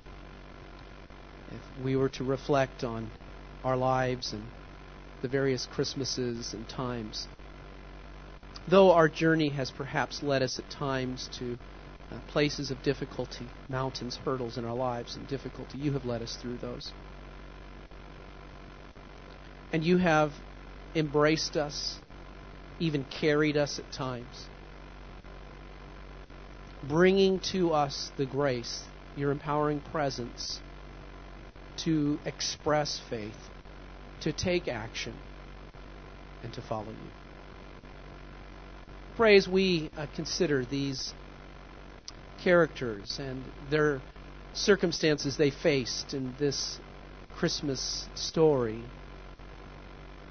If 1.51 1.83
we 1.83 1.97
were 1.97 2.11
to 2.11 2.25
reflect 2.25 2.85
on 2.85 3.11
our 3.65 3.79
lives 3.79 4.35
and 4.35 4.43
the 5.23 5.29
various 5.29 5.65
Christmases 5.65 6.53
and 6.53 6.69
times, 6.69 7.27
though 8.69 8.93
our 8.93 9.09
journey 9.09 9.49
has 9.49 9.71
perhaps 9.71 10.23
led 10.23 10.43
us 10.43 10.59
at 10.59 10.69
times 10.69 11.31
to 11.39 11.57
uh, 12.13 12.19
places 12.29 12.71
of 12.71 12.83
difficulty, 12.83 13.47
mountains, 13.71 14.19
hurdles 14.23 14.59
in 14.59 14.67
our 14.67 14.77
lives, 14.77 15.17
and 15.17 15.27
difficulty, 15.29 15.79
you 15.79 15.93
have 15.93 16.05
led 16.05 16.21
us 16.21 16.37
through 16.43 16.59
those. 16.59 16.93
And 19.73 19.83
you 19.83 19.97
have 19.97 20.33
embraced 20.95 21.57
us, 21.57 21.97
even 22.79 23.07
carried 23.19 23.57
us 23.57 23.79
at 23.79 23.91
times 23.95 24.51
bringing 26.89 27.41
to 27.53 27.73
us 27.73 28.11
the 28.17 28.27
grace, 28.27 28.83
your 29.17 29.31
empowering 29.31 29.81
presence 29.81 30.61
to 31.85 32.19
express 32.25 33.01
faith, 33.11 33.37
to 34.21 34.33
take 34.33 34.69
action, 34.69 35.15
and 36.43 36.53
to 36.55 36.63
follow 36.63 36.91
you. 36.91 37.11
Pray 39.17 39.37
as 39.37 39.49
we 39.49 39.91
uh, 39.97 40.07
consider 40.15 40.65
these 40.65 41.13
characters 42.43 43.19
and 43.19 43.45
their 43.71 44.01
circumstances 44.55 45.37
they 45.37 45.51
faced 45.51 46.15
in 46.15 46.35
this 46.39 46.79
Christmas 47.37 48.09
story, 48.15 48.83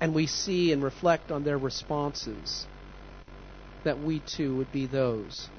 and 0.02 0.14
we 0.14 0.26
see 0.26 0.72
and 0.72 0.84
reflect 0.84 1.32
on 1.32 1.44
their 1.44 1.58
responses, 1.58 2.66
that 3.84 4.00
we 4.00 4.20
too 4.20 4.56
would 4.56 4.72
be 4.72 4.88
those 4.88 5.50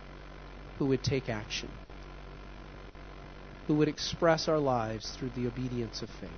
who 0.80 0.87
would 0.87 1.04
take 1.04 1.28
action, 1.28 1.68
who 3.66 3.75
would 3.75 3.87
express 3.87 4.49
our 4.49 4.58
lives 4.58 5.14
through 5.18 5.28
the 5.37 5.46
obedience 5.46 6.00
of 6.00 6.08
faith. 6.08 6.30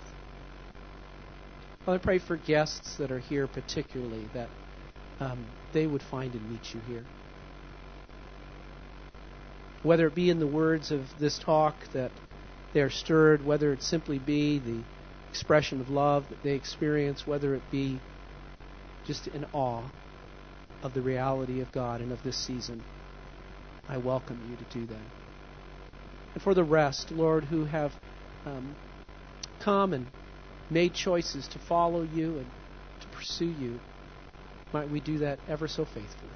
Father, 1.87 1.99
I 1.99 2.03
pray 2.03 2.19
for 2.19 2.37
guests 2.37 2.97
that 2.97 3.13
are 3.13 3.21
here 3.21 3.47
particularly 3.47 4.27
that 4.35 4.49
um, 5.21 5.47
they 5.73 5.87
would 5.87 6.03
find 6.03 6.35
and 6.35 6.51
meet 6.51 6.75
you 6.75 6.81
here. 6.89 7.05
Whether 9.85 10.09
it 10.09 10.15
be 10.17 10.29
in 10.29 10.41
the 10.41 10.47
words 10.47 10.91
of 10.91 11.07
this 11.21 11.39
talk 11.39 11.77
that 11.93 12.11
they 12.75 12.81
are 12.81 12.91
stirred, 12.91 13.47
whether 13.47 13.73
it 13.73 13.81
simply 13.81 14.19
be 14.19 14.59
the 14.59 14.81
expression 15.31 15.81
of 15.81 15.89
love 15.89 16.29
that 16.31 16.43
they 16.43 16.55
experience, 16.55 17.29
whether 17.29 17.55
it 17.55 17.63
be 17.71 18.01
just 19.07 19.29
in 19.29 19.47
awe 19.53 19.85
of 20.83 20.95
the 20.95 21.01
reality 21.01 21.61
of 21.61 21.71
God 21.71 22.01
and 22.01 22.11
of 22.11 22.21
this 22.25 22.37
season. 22.37 22.83
I 23.89 23.99
welcome 23.99 24.39
you 24.51 24.57
to 24.57 24.79
do 24.79 24.87
that. 24.87 25.07
And 26.35 26.43
for 26.43 26.55
the 26.55 26.65
rest, 26.65 27.11
Lord, 27.11 27.45
who 27.45 27.65
have 27.65 27.93
um, 28.47 28.75
come 29.61 29.93
and 29.93 30.07
made 30.71 30.95
choices 30.95 31.47
to 31.49 31.59
follow 31.59 32.03
you 32.03 32.39
and 32.39 32.47
to 33.01 33.07
pursue 33.09 33.53
you, 33.61 33.81
might 34.73 34.91
we 34.91 35.01
do 35.01 35.19
that 35.19 35.39
ever 35.49 35.69
so 35.69 35.85
faithfully. 35.85 36.31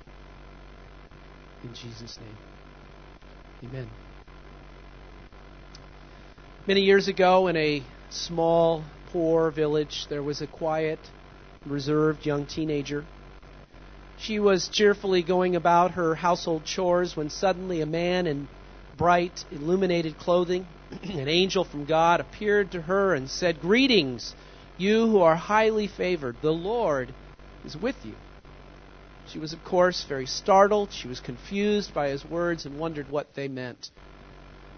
In 1.65 1.75
Jesus' 1.75 2.19
name. 2.21 3.71
Amen. 3.71 3.89
Many 6.67 6.83
years 6.83 7.09
ago, 7.09 7.47
in 7.47 7.57
a 7.57 7.83
small, 8.11 8.85
poor 9.13 9.51
village, 9.51 10.07
there 10.11 10.23
was 10.23 10.43
a 10.43 10.47
quiet, 10.47 10.99
reserved 11.65 12.27
young 12.27 12.45
teenager. 12.45 13.05
She 14.19 14.39
was 14.41 14.69
cheerfully 14.69 15.23
going 15.23 15.57
about 15.57 15.93
her 15.93 16.15
household 16.15 16.65
chores 16.65 17.17
when 17.17 17.31
suddenly 17.31 17.81
a 17.81 17.87
man 17.87 18.27
in 18.27 18.49
bright, 18.97 19.45
illuminated 19.51 20.17
clothing, 20.17 20.67
an 21.03 21.29
angel 21.29 21.65
from 21.65 21.85
God, 21.85 22.21
appeared 22.21 22.73
to 22.73 22.83
her 22.83 23.15
and 23.15 23.31
said, 23.31 23.61
Greetings, 23.61 24.35
you 24.79 25.07
who 25.07 25.21
are 25.21 25.37
highly 25.37 25.87
favored. 25.87 26.37
The 26.41 26.53
Lord 26.53 27.15
is 27.65 27.77
with 27.77 27.97
you. 28.05 28.17
She 29.27 29.39
was, 29.39 29.53
of 29.53 29.63
course, 29.65 30.05
very 30.05 30.27
startled. 30.27 30.93
She 30.93 31.09
was 31.09 31.21
confused 31.21 31.93
by 31.93 32.09
his 32.09 32.25
words 32.25 32.65
and 32.65 32.79
wondered 32.79 33.11
what 33.11 33.35
they 33.35 33.49
meant. 33.49 33.91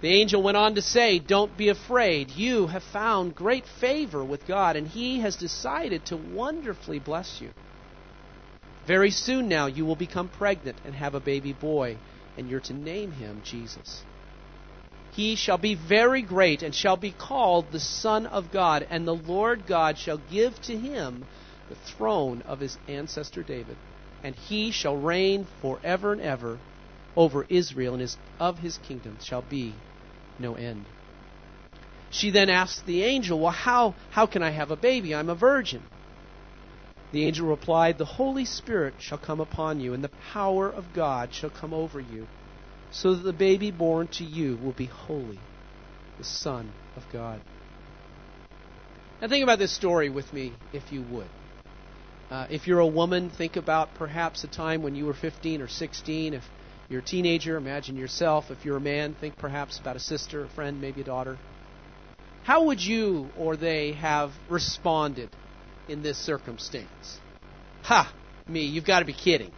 The 0.01 0.09
angel 0.09 0.43
went 0.43 0.57
on 0.57 0.77
to 0.77 0.83
say, 0.83 1.19
Don't 1.19 1.57
be 1.57 1.69
afraid. 1.69 2.31
You 2.31 2.69
have 2.69 2.85
found 2.85 3.35
great 3.35 3.67
favor 3.81 4.25
with 4.25 4.47
God, 4.47 4.77
and 4.77 4.87
He 4.87 5.21
has 5.21 5.37
decided 5.37 6.07
to 6.07 6.17
wonderfully 6.17 6.99
bless 6.99 7.41
you. 7.41 7.51
Very 8.89 9.11
soon 9.13 9.49
now 9.49 9.67
you 9.67 9.85
will 9.85 9.97
become 9.97 10.29
pregnant 10.29 10.79
and 10.85 10.95
have 10.95 11.15
a 11.15 11.21
baby 11.21 11.53
boy, 11.53 11.97
and 12.37 12.49
you're 12.49 12.61
to 12.61 12.73
name 12.73 13.13
him 13.13 13.43
Jesus. 13.45 14.03
He 15.15 15.37
shall 15.37 15.59
be 15.59 15.75
very 15.75 16.23
great 16.23 16.63
and 16.63 16.75
shall 16.75 16.97
be 16.97 17.13
called 17.13 17.71
the 17.71 17.81
Son 17.81 18.27
of 18.27 18.51
God, 18.51 18.87
and 18.91 19.07
the 19.07 19.15
Lord 19.15 19.67
God 19.67 19.99
shall 19.99 20.19
give 20.19 20.61
to 20.63 20.77
him 20.77 21.27
the 21.69 21.77
throne 21.77 22.43
of 22.43 22.61
his 22.61 22.79
ancestor 22.89 23.43
David 23.43 23.77
and 24.23 24.35
he 24.35 24.71
shall 24.71 24.97
reign 24.97 25.47
forever 25.61 26.13
and 26.13 26.21
ever 26.21 26.59
over 27.17 27.47
Israel, 27.49 27.95
and 27.95 28.01
his, 28.01 28.17
of 28.39 28.59
his 28.59 28.79
kingdom 28.79 29.19
shall 29.21 29.43
be 29.43 29.75
no 30.39 30.55
end. 30.55 30.85
She 32.11 32.31
then 32.31 32.49
asks 32.49 32.83
the 32.83 33.03
angel, 33.03 33.41
Well, 33.41 33.53
how, 33.53 33.97
how 34.11 34.27
can 34.27 34.43
I 34.43 34.51
have 34.51 34.71
a 34.71 34.77
baby? 34.77 35.15
I'm 35.15 35.29
a 35.29 35.35
virgin. 35.35 35.83
The 37.11 37.25
angel 37.25 37.49
replied, 37.49 37.97
The 37.97 38.05
Holy 38.05 38.45
Spirit 38.45 38.95
shall 38.99 39.19
come 39.19 39.41
upon 39.41 39.81
you, 39.81 39.95
and 39.95 40.05
the 40.05 40.11
power 40.33 40.69
of 40.69 40.93
God 40.93 41.33
shall 41.33 41.51
come 41.51 41.73
over 41.73 42.01
you, 42.01 42.27
so 42.91 43.15
that 43.15 43.23
the 43.23 43.33
baby 43.33 43.71
born 43.71 44.09
to 44.09 44.25
you 44.25 44.59
will 44.63 44.73
be 44.73 44.87
holy, 44.87 45.39
the 46.19 46.25
Son 46.25 46.71
of 46.97 47.05
God. 47.13 47.41
Now, 49.21 49.29
think 49.29 49.43
about 49.43 49.59
this 49.59 49.75
story 49.75 50.11
with 50.11 50.33
me, 50.33 50.53
if 50.73 50.93
you 50.93 51.03
would. 51.11 51.27
Uh, 52.31 52.47
if 52.51 52.67
you're 52.67 52.81
a 52.81 52.87
woman, 52.87 53.31
think 53.31 53.57
about 53.57 53.95
perhaps 53.95 54.45
a 54.45 54.49
time 54.49 54.83
when 54.83 54.95
you 54.95 55.07
were 55.07 55.15
15 55.15 55.63
or 55.63 55.69
16. 55.69 56.35
If 56.35 56.45
you're 56.91 57.01
a 57.01 57.05
teenager, 57.05 57.57
imagine 57.57 57.97
yourself. 57.97 58.51
If 58.51 58.67
you're 58.67 58.77
a 58.77 58.83
man, 58.83 59.15
think 59.19 59.39
perhaps 59.39 59.79
about 59.79 59.97
a 59.97 60.01
sister, 60.01 60.45
a 60.45 60.49
friend, 60.49 60.81
maybe 60.81 61.01
a 61.01 61.05
daughter. 61.05 61.39
How 62.45 62.65
would 62.65 62.83
you 62.83 63.31
or 63.39 63.57
they 63.57 63.93
have 63.93 64.31
responded 64.51 65.31
in 65.89 66.03
this 66.03 66.19
circumstance? 66.19 67.19
Ha! 67.83 68.13
Me, 68.47 68.65
you've 68.65 68.85
got 68.85 69.01
to 69.01 69.05
be 69.05 69.13
kidding. 69.13 69.53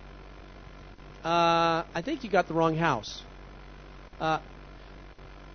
Uh, 1.25 1.85
I 1.95 2.03
think 2.05 2.25
you 2.25 2.31
got 2.31 2.49
the 2.49 2.55
wrong 2.55 2.77
house. 2.77 3.23
Uh, 4.21 4.41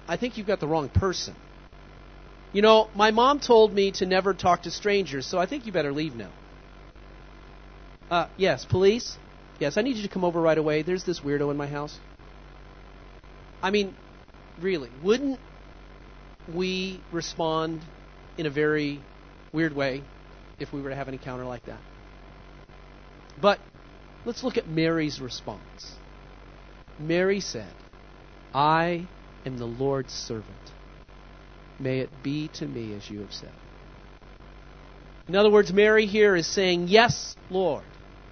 I 0.08 0.18
think 0.18 0.38
you've 0.38 0.48
got 0.48 0.60
the 0.60 0.68
wrong 0.68 0.90
person. 0.90 1.36
You 2.54 2.62
know, 2.62 2.90
my 2.96 3.12
mom 3.12 3.40
told 3.40 3.74
me 3.74 3.92
to 3.94 4.06
never 4.06 4.34
talk 4.34 4.64
to 4.64 4.72
strangers, 4.72 5.26
so 5.26 5.38
I 5.38 5.46
think 5.46 5.66
you 5.66 5.72
better 5.72 5.92
leave 5.92 6.16
now. 6.16 6.32
Uh, 8.10 8.28
yes, 8.38 8.64
police? 8.64 9.18
Yes, 9.60 9.78
I 9.78 9.82
need 9.82 9.98
you 9.98 10.04
to 10.04 10.10
come 10.10 10.24
over 10.24 10.40
right 10.40 10.58
away. 10.58 10.84
There's 10.84 11.04
this 11.04 11.20
weirdo 11.20 11.52
in 11.52 11.58
my 11.58 11.68
house. 11.68 11.98
I 13.62 13.72
mean, 13.72 13.96
really, 14.62 14.90
wouldn't 15.04 15.40
we 16.54 17.02
respond 17.12 17.82
in 18.38 18.46
a 18.46 18.50
very 18.50 19.02
weird 19.52 19.76
way 19.76 20.04
if 20.60 20.72
we 20.74 20.82
were 20.82 20.90
to 20.90 20.96
have 20.96 21.08
an 21.08 21.14
encounter 21.14 21.46
like 21.46 21.66
that? 21.66 21.80
But 23.42 23.60
let's 24.26 24.44
look 24.44 24.58
at 24.58 24.68
Mary's 24.68 25.20
response. 25.20 25.96
Mary 27.00 27.40
said, 27.40 27.74
I 28.54 29.08
am 29.46 29.58
the 29.58 29.66
Lord's 29.66 30.14
servant. 30.14 30.56
May 31.80 32.00
it 32.00 32.10
be 32.24 32.48
to 32.56 32.66
me 32.66 32.94
as 32.94 33.10
you 33.10 33.20
have 33.20 33.34
said. 33.34 33.52
In 35.28 35.36
other 35.36 35.50
words, 35.50 35.74
Mary 35.74 36.06
here 36.06 36.36
is 36.36 36.48
saying, 36.48 36.88
Yes, 36.88 37.36
Lord. 37.50 37.84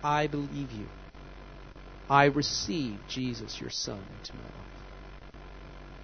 I 0.03 0.27
believe 0.27 0.71
you. 0.71 0.85
I 2.09 2.25
receive 2.25 2.99
Jesus, 3.07 3.59
your 3.59 3.69
Son, 3.69 4.01
into 4.19 4.33
my 4.33 4.43
life. 4.43 4.63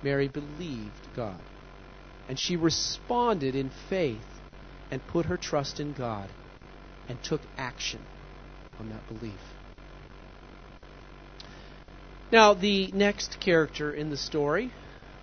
Mary 0.02 0.28
believed 0.30 1.08
God. 1.16 1.40
And 2.30 2.40
she 2.40 2.56
responded 2.56 3.56
in 3.56 3.72
faith 3.90 4.39
and 4.92 5.06
put 5.08 5.26
her 5.26 5.38
trust 5.38 5.80
in 5.80 5.94
God 5.94 6.30
and 7.08 7.22
took 7.24 7.42
action 7.58 8.00
on 8.80 8.90
that 8.90 9.08
belief. 9.08 9.40
Now, 12.32 12.54
the 12.54 12.92
next 12.92 13.40
character 13.40 13.92
in 13.92 14.10
the 14.10 14.18
story 14.18 14.72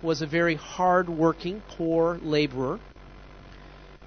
was 0.01 0.21
a 0.21 0.27
very 0.27 0.55
hard 0.55 1.09
working, 1.09 1.61
poor 1.77 2.19
laborer 2.21 2.79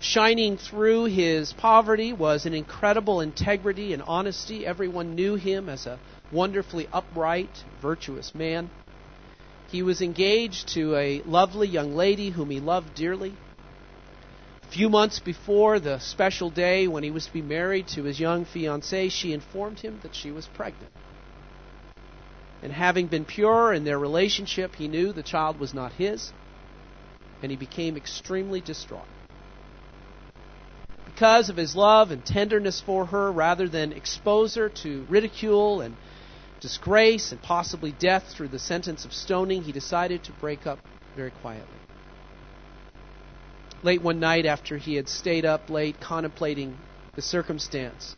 Shining 0.03 0.57
through 0.57 1.05
his 1.05 1.53
poverty 1.53 2.15
was 2.15 2.47
an 2.47 2.55
incredible 2.55 3.21
integrity 3.21 3.93
and 3.93 4.03
honesty. 4.03 4.65
Everyone 4.65 5.15
knew 5.15 5.35
him 5.35 5.69
as 5.69 5.85
a 5.85 5.99
wonderfully 6.33 6.89
upright, 6.91 7.51
virtuous 7.83 8.35
man. 8.35 8.71
He 9.69 9.83
was 9.83 10.01
engaged 10.01 10.69
to 10.69 10.97
a 10.97 11.21
lovely 11.27 11.69
young 11.69 11.95
lady 11.95 12.31
whom 12.31 12.49
he 12.49 12.61
loved 12.61 12.95
dearly. 12.95 13.35
Few 14.71 14.89
months 14.89 15.19
before 15.19 15.81
the 15.81 15.99
special 15.99 16.49
day 16.51 16.87
when 16.87 17.03
he 17.03 17.11
was 17.11 17.27
to 17.27 17.33
be 17.33 17.43
married 17.43 17.89
to 17.89 18.05
his 18.05 18.21
young 18.21 18.45
fiancée, 18.45 19.11
she 19.11 19.33
informed 19.33 19.81
him 19.81 19.99
that 20.01 20.15
she 20.15 20.31
was 20.31 20.47
pregnant. 20.47 20.93
And 22.63 22.73
having 22.73 23.09
been 23.09 23.25
pure 23.25 23.73
in 23.73 23.83
their 23.83 23.99
relationship, 23.99 24.77
he 24.77 24.87
knew 24.87 25.13
the 25.13 25.25
child 25.25 25.59
was 25.59 25.75
not 25.75 25.93
his, 25.95 26.33
and 27.43 27.51
he 27.51 27.57
became 27.57 27.97
extremely 27.97 28.61
distraught 28.61 29.09
because 31.05 31.49
of 31.51 31.57
his 31.57 31.75
love 31.75 32.13
and 32.13 32.25
tenderness 32.25 32.81
for 32.81 33.07
her, 33.07 33.33
rather 33.33 33.69
than 33.69 33.93
expose 33.93 34.55
her 34.55 34.69
to 34.69 35.05
ridicule 35.09 35.81
and 35.81 35.97
disgrace 36.61 37.33
and 37.33 37.43
possibly 37.43 37.91
death 37.91 38.29
through 38.31 38.49
the 38.49 38.59
sentence 38.61 39.05
of 39.05 39.13
stoning, 39.13 39.63
he 39.63 39.73
decided 39.73 40.23
to 40.23 40.33
break 40.33 40.69
up 40.69 40.79
very 41.17 41.33
quietly. 41.33 41.81
Late 43.83 44.03
one 44.03 44.21
night, 44.21 44.45
after 44.45 44.77
he 44.77 44.95
had 44.95 45.09
stayed 45.09 45.45
up 45.45 45.71
late 45.71 46.01
contemplating 46.01 46.77
the 47.17 47.23
circumstance, 47.23 48.15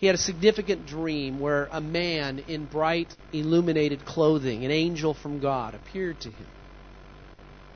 he 0.00 0.06
had 0.06 0.14
a 0.14 0.18
significant 0.18 0.86
dream 0.86 1.38
where 1.38 1.68
a 1.70 1.80
man 1.80 2.38
in 2.40 2.64
bright, 2.66 3.14
illuminated 3.32 4.04
clothing, 4.04 4.64
an 4.64 4.70
angel 4.70 5.14
from 5.14 5.40
God, 5.40 5.74
appeared 5.74 6.20
to 6.22 6.30
him 6.30 6.46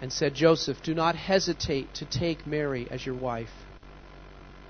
and 0.01 0.13
said, 0.13 0.35
Joseph, 0.35 0.83
do 0.83 0.95
not 0.95 1.15
hesitate 1.15 1.95
to 1.95 2.05
take 2.07 2.47
Mary 2.47 2.89
as 2.91 3.07
your 3.07 3.15
wife. 3.15 3.53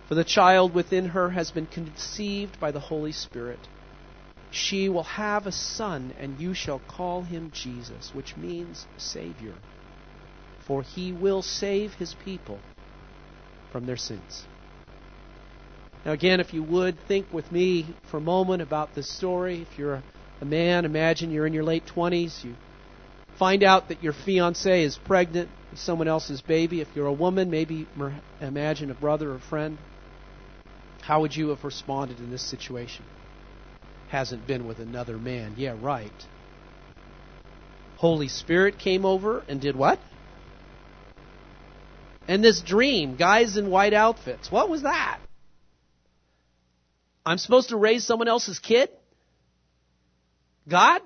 For 0.08 0.14
the 0.14 0.24
child 0.24 0.74
within 0.74 1.06
her 1.06 1.30
has 1.30 1.50
been 1.50 1.66
conceived 1.66 2.60
by 2.60 2.72
the 2.72 2.80
Holy 2.80 3.12
Spirit. 3.12 3.58
She 4.50 4.88
will 4.88 5.04
have 5.04 5.46
a 5.46 5.52
son, 5.52 6.12
and 6.20 6.38
you 6.38 6.54
shall 6.54 6.78
call 6.78 7.22
him 7.22 7.50
Jesus, 7.52 8.14
which 8.14 8.36
means 8.36 8.84
Savior. 8.98 9.54
For 10.66 10.82
he 10.82 11.12
will 11.12 11.42
save 11.42 11.94
his 11.94 12.14
people 12.24 12.58
from 13.70 13.86
their 13.86 13.96
sins. 13.96 14.44
Now, 16.04 16.12
again, 16.12 16.40
if 16.40 16.52
you 16.52 16.62
would, 16.62 16.98
think 17.08 17.32
with 17.32 17.50
me 17.50 17.94
for 18.10 18.18
a 18.18 18.20
moment 18.20 18.62
about 18.62 18.94
this 18.94 19.08
story. 19.08 19.62
If 19.62 19.78
you're 19.78 20.02
a 20.40 20.44
man, 20.44 20.84
imagine 20.84 21.30
you're 21.30 21.46
in 21.46 21.54
your 21.54 21.64
late 21.64 21.84
20s, 21.86 22.44
you 22.44 22.54
find 23.38 23.64
out 23.64 23.88
that 23.88 24.02
your 24.02 24.12
fiance 24.12 24.84
is 24.84 24.96
pregnant 24.96 25.48
with 25.70 25.80
someone 25.80 26.08
else's 26.08 26.40
baby. 26.42 26.80
If 26.80 26.88
you're 26.94 27.06
a 27.06 27.12
woman, 27.12 27.50
maybe 27.50 27.86
imagine 28.40 28.90
a 28.90 28.94
brother 28.94 29.32
or 29.32 29.38
friend. 29.38 29.78
How 31.00 31.20
would 31.22 31.34
you 31.34 31.48
have 31.48 31.64
responded 31.64 32.18
in 32.18 32.30
this 32.30 32.42
situation? 32.42 33.04
Hasn't 34.08 34.46
been 34.46 34.66
with 34.66 34.78
another 34.78 35.18
man. 35.18 35.54
Yeah, 35.56 35.74
right. 35.80 36.12
Holy 37.96 38.28
Spirit 38.28 38.78
came 38.78 39.04
over 39.04 39.42
and 39.48 39.60
did 39.60 39.76
what? 39.76 39.98
And 42.26 42.42
this 42.42 42.60
dream, 42.60 43.16
guys 43.16 43.56
in 43.56 43.70
white 43.70 43.92
outfits. 43.92 44.50
What 44.50 44.68
was 44.70 44.82
that? 44.82 45.18
I'm 47.26 47.38
supposed 47.38 47.70
to 47.70 47.76
raise 47.76 48.04
someone 48.04 48.28
else's 48.28 48.58
kid? 48.58 48.90
God? 50.68 51.02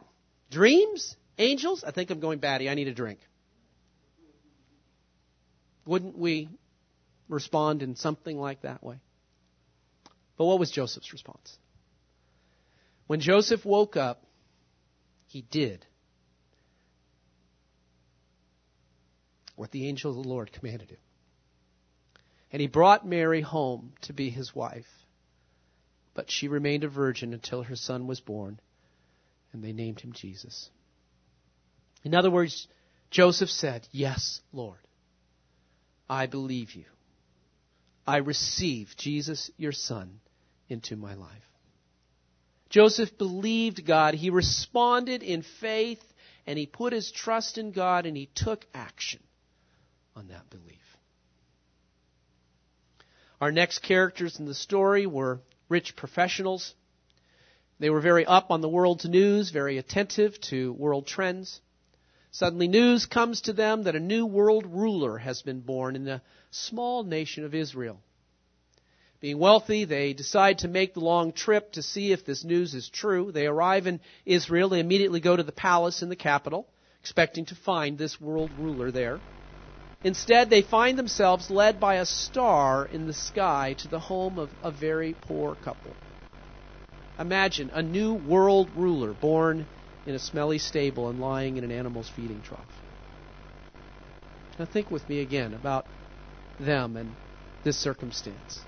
Dreams? 0.51 1.17
Angels? 1.39 1.85
I 1.85 1.91
think 1.91 2.11
I'm 2.11 2.21
going 2.21 2.39
batty. 2.39 2.69
I 2.69 2.75
need 2.75 2.89
a 2.89 2.95
drink. 2.95 3.19
Wouldn't 5.87 6.19
we 6.19 6.49
respond 7.29 7.83
in 7.83 7.97
something 7.97 8.39
like 8.39 8.63
that 8.63 8.83
way? 8.83 8.97
But 10.37 10.45
what 10.45 10.59
was 10.59 10.71
Joseph's 10.71 11.13
response? 11.13 11.59
When 13.07 13.21
Joseph 13.21 13.65
woke 13.65 13.97
up, 13.97 14.23
he 15.27 15.43
did 15.43 15.85
what 19.57 19.71
the 19.73 19.89
angel 19.89 20.11
of 20.11 20.23
the 20.23 20.29
Lord 20.29 20.53
commanded 20.53 20.91
him. 20.91 20.99
And 22.53 22.61
he 22.61 22.69
brought 22.69 23.07
Mary 23.07 23.41
home 23.41 23.93
to 24.03 24.13
be 24.13 24.31
his 24.31 24.55
wife. 24.55 24.87
But 26.15 26.31
she 26.31 26.49
remained 26.49 26.85
a 26.85 26.89
virgin 26.89 27.33
until 27.33 27.63
her 27.63 27.77
son 27.77 28.07
was 28.07 28.21
born, 28.21 28.59
and 29.53 29.63
they 29.63 29.73
named 29.73 30.01
him 30.01 30.13
Jesus. 30.13 30.71
In 32.03 32.15
other 32.15 32.31
words, 32.31 32.67
Joseph 33.11 33.51
said, 33.51 33.87
Yes, 33.93 34.41
Lord, 34.53 34.79
I 36.09 36.27
believe 36.27 36.73
you. 36.73 36.85
I 38.07 38.19
receive 38.19 38.95
Jesus, 38.97 39.51
your 39.59 39.73
son, 39.73 40.21
into 40.69 40.97
my 40.97 41.15
life. 41.15 41.31
Joseph 42.71 43.17
believed 43.19 43.87
God. 43.87 44.15
He 44.15 44.31
responded 44.31 45.23
in 45.23 45.43
faith, 45.61 46.03
and 46.47 46.59
he 46.59 46.67
put 46.67 46.93
his 46.93 47.11
trust 47.11 47.59
in 47.59 47.73
God, 47.73 48.07
and 48.07 48.17
he 48.17 48.31
took 48.35 48.67
action 48.75 49.21
on 50.17 50.29
that 50.29 50.49
belief. 50.51 50.88
Our 53.41 53.53
next 53.53 53.81
characters 53.81 54.41
in 54.41 54.47
the 54.47 54.55
story 54.55 55.07
were 55.07 55.41
rich 55.69 55.95
professionals. 55.95 56.75
They 57.79 57.89
were 57.89 58.01
very 58.01 58.27
up 58.27 58.51
on 58.51 58.61
the 58.61 58.69
world's 58.69 59.05
news, 59.05 59.51
very 59.51 59.79
attentive 59.79 60.41
to 60.51 60.73
world 60.73 61.07
trends. 61.07 61.61
Suddenly, 62.33 62.67
news 62.67 63.07
comes 63.07 63.43
to 63.43 63.53
them 63.53 63.85
that 63.85 63.95
a 63.95 64.01
new 64.01 64.27
world 64.27 64.67
ruler 64.67 65.19
has 65.19 65.43
been 65.43 65.61
born 65.61 65.95
in 65.95 66.05
the 66.05 66.21
small 66.51 67.05
nation 67.05 67.45
of 67.45 67.55
Israel. 67.55 68.01
Being 69.21 69.39
wealthy, 69.39 69.85
they 69.85 70.13
decide 70.15 70.59
to 70.59 70.69
make 70.69 70.95
the 70.95 71.01
long 71.01 71.33
trip 71.33 71.73
to 71.73 71.83
see 71.83 72.13
if 72.13 72.25
this 72.25 72.45
news 72.45 72.75
is 72.75 72.89
true. 72.89 73.31
They 73.31 73.47
arrive 73.47 73.87
in 73.87 74.01
Israel. 74.27 74.69
They 74.69 74.81
immediately 74.81 75.21
go 75.21 75.37
to 75.37 75.43
the 75.43 75.53
palace 75.53 76.03
in 76.03 76.09
the 76.09 76.17
capital, 76.17 76.69
expecting 77.01 77.47
to 77.47 77.55
find 77.55 77.97
this 77.97 78.21
world 78.21 78.53
ruler 78.57 78.91
there. 78.91 79.23
Instead, 80.05 80.49
they 80.49 80.63
find 80.63 80.99
themselves 80.99 81.51
led 81.51 81.81
by 81.81 81.97
a 81.97 82.07
star 82.07 82.87
in 82.87 83.07
the 83.07 83.13
sky 83.13 83.75
to 83.79 83.89
the 83.89 83.99
home 83.99 84.39
of 84.39 84.51
a 84.63 84.71
very 84.71 85.13
poor 85.13 85.57
couple. 85.57 85.95
Imagine 87.19 87.71
a 87.75 87.83
new 87.83 88.15
world 88.15 88.71
ruler 88.77 89.13
born 89.13 89.67
in 90.07 90.15
a 90.15 90.19
smelly 90.19 90.59
stable 90.59 91.09
and 91.09 91.21
lying 91.21 91.57
in 91.57 91.65
an 91.65 91.73
animal's 91.73 92.09
feeding 92.09 92.41
trough. 92.43 92.63
Now, 94.57 94.67
think 94.67 94.91
with 94.91 95.09
me 95.09 95.21
again 95.21 95.53
about 95.53 95.85
them 96.61 96.97
and 96.97 97.11
this 97.65 97.77
circumstance. 97.77 98.61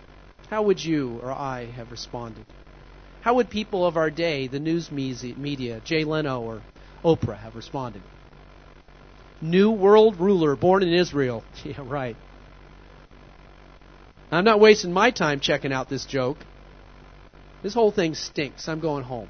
How 0.48 0.62
would 0.62 0.82
you 0.82 1.20
or 1.22 1.30
I 1.30 1.66
have 1.66 1.92
responded? 1.92 2.44
How 3.22 3.34
would 3.34 3.50
people 3.50 3.86
of 3.86 3.96
our 3.96 4.10
day, 4.10 4.48
the 4.48 4.58
news 4.58 4.90
media, 4.90 5.80
Jay 5.84 6.04
Leno 6.04 6.40
or 6.40 6.60
Oprah, 7.04 7.38
have 7.38 7.54
responded? 7.54 8.02
New 9.40 9.70
world 9.70 10.20
ruler 10.20 10.54
born 10.56 10.82
in 10.82 10.92
Israel. 10.92 11.44
Yeah, 11.64 11.82
right. 11.84 12.16
I'm 14.32 14.44
not 14.44 14.60
wasting 14.60 14.92
my 14.92 15.10
time 15.10 15.40
checking 15.40 15.72
out 15.72 15.88
this 15.88 16.04
joke. 16.04 16.38
This 17.62 17.74
whole 17.74 17.90
thing 17.90 18.14
stinks. 18.14 18.68
I'm 18.68 18.80
going 18.80 19.04
home. 19.04 19.28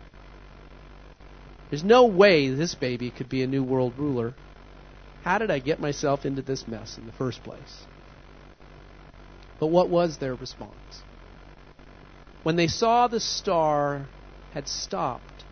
There's 1.70 1.85
no 1.85 2.07
way 2.07 2.51
this 2.51 2.75
baby 2.75 3.11
could 3.11 3.29
be 3.29 3.42
a 3.42 3.46
new 3.46 3.62
world 3.62 3.94
ruler. 3.96 4.35
How 5.23 5.38
did 5.38 5.51
I 5.51 5.59
get 5.59 5.81
myself 5.81 6.25
into 6.25 6.42
this 6.42 6.66
mess 6.66 6.99
in 6.99 7.07
the 7.07 7.12
first 7.12 7.42
place? 7.42 7.87
But 9.59 9.68
what 9.68 9.88
was 9.88 10.18
their 10.18 10.35
response? 10.35 11.03
When 12.42 12.57
they 12.57 12.66
saw 12.66 13.07
the 13.07 13.20
star 13.20 14.07
had 14.53 14.66
stopped, 14.66 15.44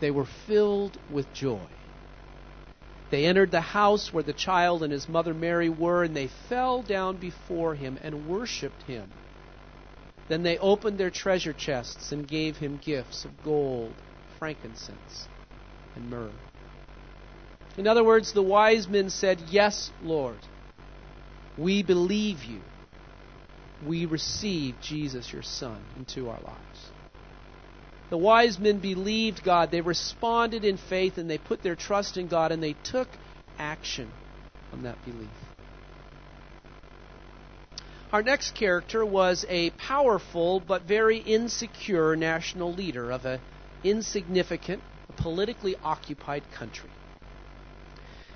they 0.00 0.10
were 0.10 0.26
filled 0.46 0.98
with 1.10 1.32
joy. 1.32 1.66
They 3.10 3.26
entered 3.26 3.50
the 3.50 3.60
house 3.60 4.12
where 4.12 4.22
the 4.22 4.32
child 4.32 4.82
and 4.82 4.92
his 4.92 5.08
mother 5.08 5.34
Mary 5.34 5.68
were, 5.68 6.04
and 6.04 6.16
they 6.16 6.28
fell 6.48 6.82
down 6.82 7.16
before 7.16 7.74
him 7.74 7.98
and 8.00 8.26
worshipped 8.26 8.84
him. 8.84 9.10
Then 10.28 10.44
they 10.44 10.58
opened 10.58 10.98
their 10.98 11.10
treasure 11.10 11.52
chests 11.52 12.12
and 12.12 12.26
gave 12.26 12.56
him 12.56 12.78
gifts 12.78 13.24
of 13.24 13.42
gold, 13.42 13.96
frankincense, 14.38 15.26
and 15.96 16.08
myrrh. 16.08 16.30
In 17.76 17.88
other 17.88 18.04
words, 18.04 18.32
the 18.32 18.42
wise 18.42 18.86
men 18.86 19.10
said, 19.10 19.40
Yes, 19.40 19.90
Lord, 20.00 20.38
we 21.56 21.82
believe 21.82 22.44
you. 22.44 22.62
We 23.82 24.04
receive 24.04 24.78
Jesus, 24.80 25.32
your 25.32 25.42
Son, 25.42 25.82
into 25.96 26.28
our 26.28 26.40
lives. 26.40 26.89
The 28.10 28.18
wise 28.18 28.58
men 28.58 28.78
believed 28.78 29.44
God. 29.44 29.70
They 29.70 29.80
responded 29.80 30.64
in 30.64 30.76
faith 30.76 31.16
and 31.16 31.30
they 31.30 31.38
put 31.38 31.62
their 31.62 31.76
trust 31.76 32.16
in 32.16 32.26
God 32.26 32.50
and 32.50 32.62
they 32.62 32.74
took 32.84 33.08
action 33.58 34.10
on 34.72 34.82
that 34.82 35.02
belief. 35.04 35.28
Our 38.12 38.24
next 38.24 38.56
character 38.56 39.04
was 39.04 39.46
a 39.48 39.70
powerful 39.70 40.58
but 40.58 40.82
very 40.82 41.18
insecure 41.18 42.16
national 42.16 42.72
leader 42.72 43.12
of 43.12 43.24
an 43.24 43.38
insignificant, 43.84 44.82
politically 45.16 45.76
occupied 45.84 46.42
country. 46.52 46.90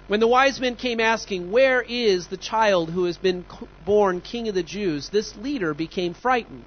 When 0.07 0.21
the 0.21 0.29
wise 0.29 0.61
men 0.61 0.77
came 0.77 1.01
asking, 1.01 1.51
Where 1.51 1.83
is 1.83 2.29
the 2.29 2.37
child 2.37 2.91
who 2.91 3.05
has 3.05 3.17
been 3.17 3.45
born 3.85 4.21
king 4.21 4.47
of 4.49 4.55
the 4.55 4.63
Jews? 4.63 5.09
this 5.09 5.35
leader 5.37 5.75
became 5.75 6.15
frightened 6.15 6.65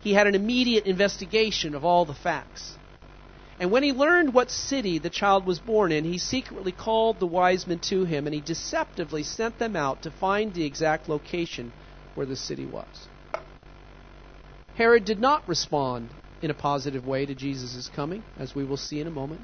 he 0.00 0.14
had 0.14 0.26
an 0.26 0.34
immediate 0.34 0.86
investigation 0.86 1.74
of 1.74 1.84
all 1.84 2.04
the 2.04 2.14
facts. 2.14 2.76
And 3.60 3.72
when 3.72 3.82
he 3.82 3.92
learned 3.92 4.32
what 4.32 4.50
city 4.50 4.98
the 4.98 5.10
child 5.10 5.44
was 5.44 5.58
born 5.58 5.90
in, 5.90 6.04
he 6.04 6.18
secretly 6.18 6.70
called 6.70 7.18
the 7.18 7.26
wise 7.26 7.66
men 7.66 7.80
to 7.80 8.04
him, 8.04 8.26
and 8.26 8.34
he 8.34 8.40
deceptively 8.40 9.24
sent 9.24 9.58
them 9.58 9.74
out 9.74 10.02
to 10.02 10.10
find 10.12 10.54
the 10.54 10.64
exact 10.64 11.08
location 11.08 11.72
where 12.14 12.26
the 12.26 12.36
city 12.36 12.66
was. 12.66 12.86
Herod 14.76 15.04
did 15.04 15.20
not 15.20 15.48
respond 15.48 16.10
in 16.40 16.52
a 16.52 16.54
positive 16.54 17.04
way 17.04 17.26
to 17.26 17.34
Jesus' 17.34 17.90
coming, 17.94 18.22
as 18.38 18.54
we 18.54 18.64
will 18.64 18.76
see 18.76 19.00
in 19.00 19.08
a 19.08 19.10
moment. 19.10 19.40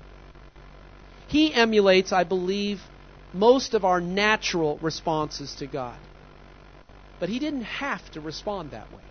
He 1.27 1.53
emulates, 1.53 2.13
I 2.13 2.23
believe, 2.23 2.81
most 3.33 3.75
of 3.75 3.85
our 3.85 4.01
natural 4.01 4.79
responses 4.81 5.57
to 5.57 5.67
God. 5.67 5.99
But 7.19 7.29
he 7.29 7.41
didn't 7.41 7.63
have 7.63 8.09
to 8.13 8.21
respond 8.21 8.71
that 8.71 8.93
way. 8.93 9.03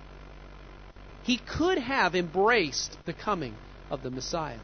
He 1.23 1.37
could 1.37 1.77
have 1.77 2.15
embraced 2.15 2.97
the 3.05 3.13
coming 3.13 3.53
of 3.89 4.03
the 4.03 4.11
Messiah. 4.11 4.59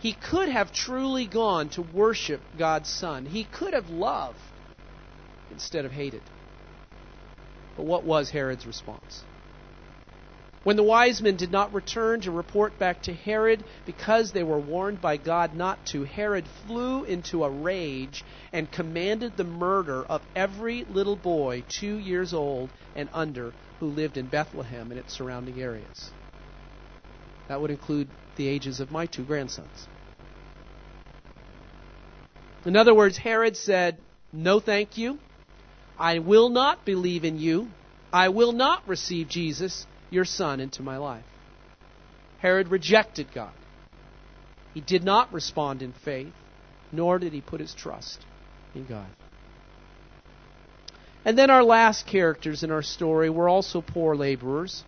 He 0.00 0.12
could 0.12 0.48
have 0.50 0.70
truly 0.72 1.26
gone 1.26 1.70
to 1.70 1.82
worship 1.82 2.40
God's 2.58 2.90
Son. 2.90 3.24
He 3.24 3.44
could 3.44 3.72
have 3.72 3.88
loved 3.88 4.38
instead 5.50 5.84
of 5.86 5.92
hated. 5.92 6.20
But 7.76 7.84
what 7.84 8.04
was 8.04 8.30
Herod's 8.30 8.66
response? 8.66 9.24
When 10.66 10.74
the 10.74 10.82
wise 10.82 11.22
men 11.22 11.36
did 11.36 11.52
not 11.52 11.72
return 11.72 12.22
to 12.22 12.32
report 12.32 12.76
back 12.76 13.02
to 13.02 13.14
Herod 13.14 13.66
because 13.84 14.32
they 14.32 14.42
were 14.42 14.58
warned 14.58 15.00
by 15.00 15.16
God 15.16 15.54
not 15.54 15.86
to, 15.92 16.02
Herod 16.02 16.48
flew 16.66 17.04
into 17.04 17.44
a 17.44 17.48
rage 17.48 18.24
and 18.52 18.68
commanded 18.68 19.36
the 19.36 19.44
murder 19.44 20.04
of 20.04 20.26
every 20.34 20.82
little 20.82 21.14
boy 21.14 21.64
two 21.68 21.98
years 21.98 22.34
old 22.34 22.72
and 22.96 23.08
under 23.12 23.54
who 23.78 23.86
lived 23.86 24.16
in 24.16 24.26
Bethlehem 24.26 24.90
and 24.90 24.98
its 24.98 25.16
surrounding 25.16 25.60
areas. 25.60 26.10
That 27.46 27.60
would 27.60 27.70
include 27.70 28.08
the 28.34 28.48
ages 28.48 28.80
of 28.80 28.90
my 28.90 29.06
two 29.06 29.24
grandsons. 29.24 29.86
In 32.64 32.74
other 32.74 32.92
words, 32.92 33.16
Herod 33.16 33.56
said, 33.56 33.98
No, 34.32 34.58
thank 34.58 34.98
you. 34.98 35.20
I 35.96 36.18
will 36.18 36.48
not 36.48 36.84
believe 36.84 37.24
in 37.24 37.38
you. 37.38 37.70
I 38.12 38.30
will 38.30 38.52
not 38.52 38.88
receive 38.88 39.28
Jesus, 39.28 39.86
your 40.10 40.24
son, 40.24 40.60
into 40.60 40.82
my 40.82 40.96
life. 40.96 41.24
Herod 42.38 42.68
rejected 42.68 43.28
God. 43.34 43.52
He 44.74 44.80
did 44.80 45.02
not 45.02 45.32
respond 45.32 45.82
in 45.82 45.92
faith, 45.92 46.34
nor 46.92 47.18
did 47.18 47.32
he 47.32 47.40
put 47.40 47.60
his 47.60 47.74
trust 47.74 48.20
in 48.74 48.86
God. 48.86 49.08
And 51.24 51.36
then 51.36 51.50
our 51.50 51.64
last 51.64 52.06
characters 52.06 52.62
in 52.62 52.70
our 52.70 52.82
story 52.82 53.30
were 53.30 53.48
also 53.48 53.80
poor 53.80 54.14
laborers. 54.14 54.84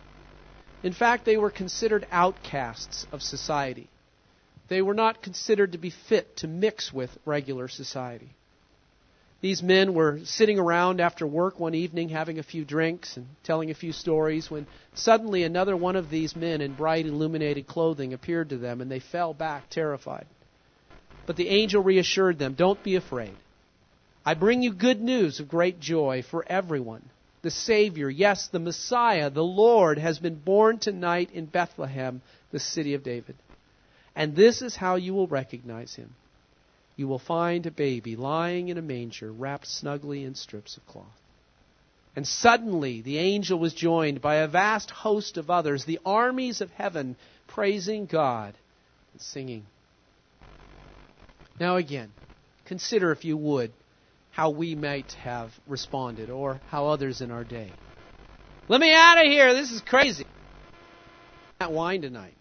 In 0.83 0.93
fact, 0.93 1.25
they 1.25 1.35
were 1.35 1.49
considered 1.49 2.07
outcasts 2.11 3.05
of 3.11 3.21
society. 3.21 3.89
They 4.69 4.81
were 4.81 4.93
not 4.93 5.21
considered 5.21 5.73
to 5.73 5.77
be 5.77 5.89
fit 5.89 6.37
to 6.37 6.47
mix 6.47 6.93
with 6.93 7.17
regular 7.25 7.67
society. 7.67 8.29
These 9.41 9.63
men 9.63 9.93
were 9.93 10.19
sitting 10.25 10.59
around 10.59 10.99
after 10.99 11.25
work 11.25 11.59
one 11.59 11.73
evening 11.73 12.09
having 12.09 12.39
a 12.39 12.43
few 12.43 12.65
drinks 12.65 13.15
and 13.15 13.25
telling 13.43 13.71
a 13.71 13.75
few 13.75 13.93
stories 13.93 14.51
when 14.51 14.67
suddenly 14.93 15.43
another 15.43 15.77
one 15.77 15.95
of 15.95 16.09
these 16.09 16.35
men 16.35 16.59
in 16.59 16.73
bright 16.73 17.05
illuminated 17.05 17.65
clothing 17.65 18.13
appeared 18.13 18.49
to 18.49 18.57
them 18.57 18.81
and 18.81 18.91
they 18.91 18.99
fell 18.99 19.33
back 19.33 19.69
terrified. 19.69 20.25
But 21.25 21.37
the 21.37 21.47
angel 21.47 21.81
reassured 21.81 22.37
them, 22.37 22.53
Don't 22.53 22.83
be 22.83 22.95
afraid. 22.95 23.35
I 24.25 24.33
bring 24.33 24.61
you 24.61 24.73
good 24.73 24.99
news 24.99 25.39
of 25.39 25.47
great 25.47 25.79
joy 25.79 26.21
for 26.21 26.43
everyone. 26.47 27.09
The 27.41 27.51
Savior, 27.51 28.09
yes, 28.09 28.49
the 28.49 28.59
Messiah, 28.59 29.29
the 29.29 29.43
Lord, 29.43 29.97
has 29.97 30.19
been 30.19 30.35
born 30.35 30.79
tonight 30.79 31.29
in 31.33 31.45
Bethlehem, 31.45 32.21
the 32.51 32.59
city 32.59 32.93
of 32.93 33.03
David. 33.03 33.35
And 34.15 34.35
this 34.35 34.61
is 34.61 34.75
how 34.75 34.95
you 34.95 35.13
will 35.13 35.27
recognize 35.27 35.95
him. 35.95 36.13
You 36.99 37.07
will 37.07 37.17
find 37.17 37.65
a 37.65 37.71
baby 37.71 38.17
lying 38.17 38.67
in 38.67 38.77
a 38.77 38.81
manger, 38.81 39.31
wrapped 39.31 39.67
snugly 39.67 40.25
in 40.25 40.35
strips 40.35 40.75
of 40.75 40.85
cloth. 40.85 41.05
And 42.13 42.27
suddenly 42.27 42.99
the 42.99 43.19
angel 43.19 43.57
was 43.57 43.73
joined 43.73 44.19
by 44.19 44.35
a 44.35 44.49
vast 44.49 44.91
host 44.91 45.37
of 45.37 45.49
others, 45.49 45.85
the 45.85 46.01
armies 46.05 46.59
of 46.59 46.71
heaven, 46.71 47.15
praising 47.47 48.05
God 48.05 48.53
and 49.13 49.21
singing. 49.21 49.65
Now, 51.57 51.77
again, 51.77 52.11
consider, 52.65 53.13
if 53.13 53.23
you 53.23 53.37
would, 53.37 53.71
how 54.31 54.49
we 54.49 54.75
might 54.75 55.13
have 55.23 55.53
responded 55.67 56.29
or 56.29 56.59
how 56.67 56.87
others 56.87 57.21
in 57.21 57.31
our 57.31 57.45
day. 57.45 57.71
Let 58.67 58.81
me 58.81 58.93
out 58.93 59.19
of 59.19 59.31
here. 59.31 59.53
This 59.53 59.71
is 59.71 59.79
crazy. 59.79 60.25
That 61.59 61.71
wine 61.71 62.01
tonight. 62.01 62.35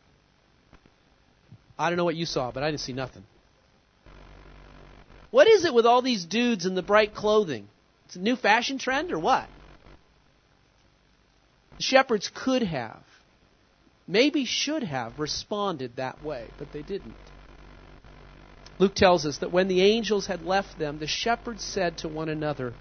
I 1.79 1.91
don't 1.91 1.97
know 1.97 2.05
what 2.05 2.17
you 2.17 2.27
saw, 2.27 2.51
but 2.51 2.65
I 2.65 2.73
didn't 2.73 2.81
see 2.81 2.93
nothing. 2.93 3.23
What 5.31 5.47
is 5.47 5.65
it 5.65 5.75
with 5.75 5.87
all 5.87 6.03
these 6.03 6.25
dudes 6.25 6.67
in 6.67 6.75
the 6.75 6.83
bright 6.83 7.15
clothing? 7.15 7.69
It's 8.07 8.17
a 8.17 8.21
new 8.21 8.37
fashion 8.37 8.79
trend 8.79 9.13
or 9.13 9.19
what? 9.19 9.49
The 11.77 11.83
shepherds 11.83 12.31
could 12.35 12.63
have, 12.63 13.03
maybe 14.07 14.45
should 14.45 14.83
have 14.83 15.21
responded 15.21 15.97
that 15.97 16.25
way, 16.25 16.47
but 16.59 16.73
they 16.73 16.83
didn't. 16.83 17.15
Luke 18.79 18.95
tells 18.95 19.27
us 19.27 19.39
that 19.39 19.53
when 19.53 19.69
the 19.69 19.83
angels 19.83 20.27
had 20.27 20.45
left 20.45 20.79
them, 20.79 20.99
the 20.99 21.07
shepherds 21.07 21.65
said 21.65 21.99
to 21.99 22.09
one 22.09 22.29
another, 22.29 22.73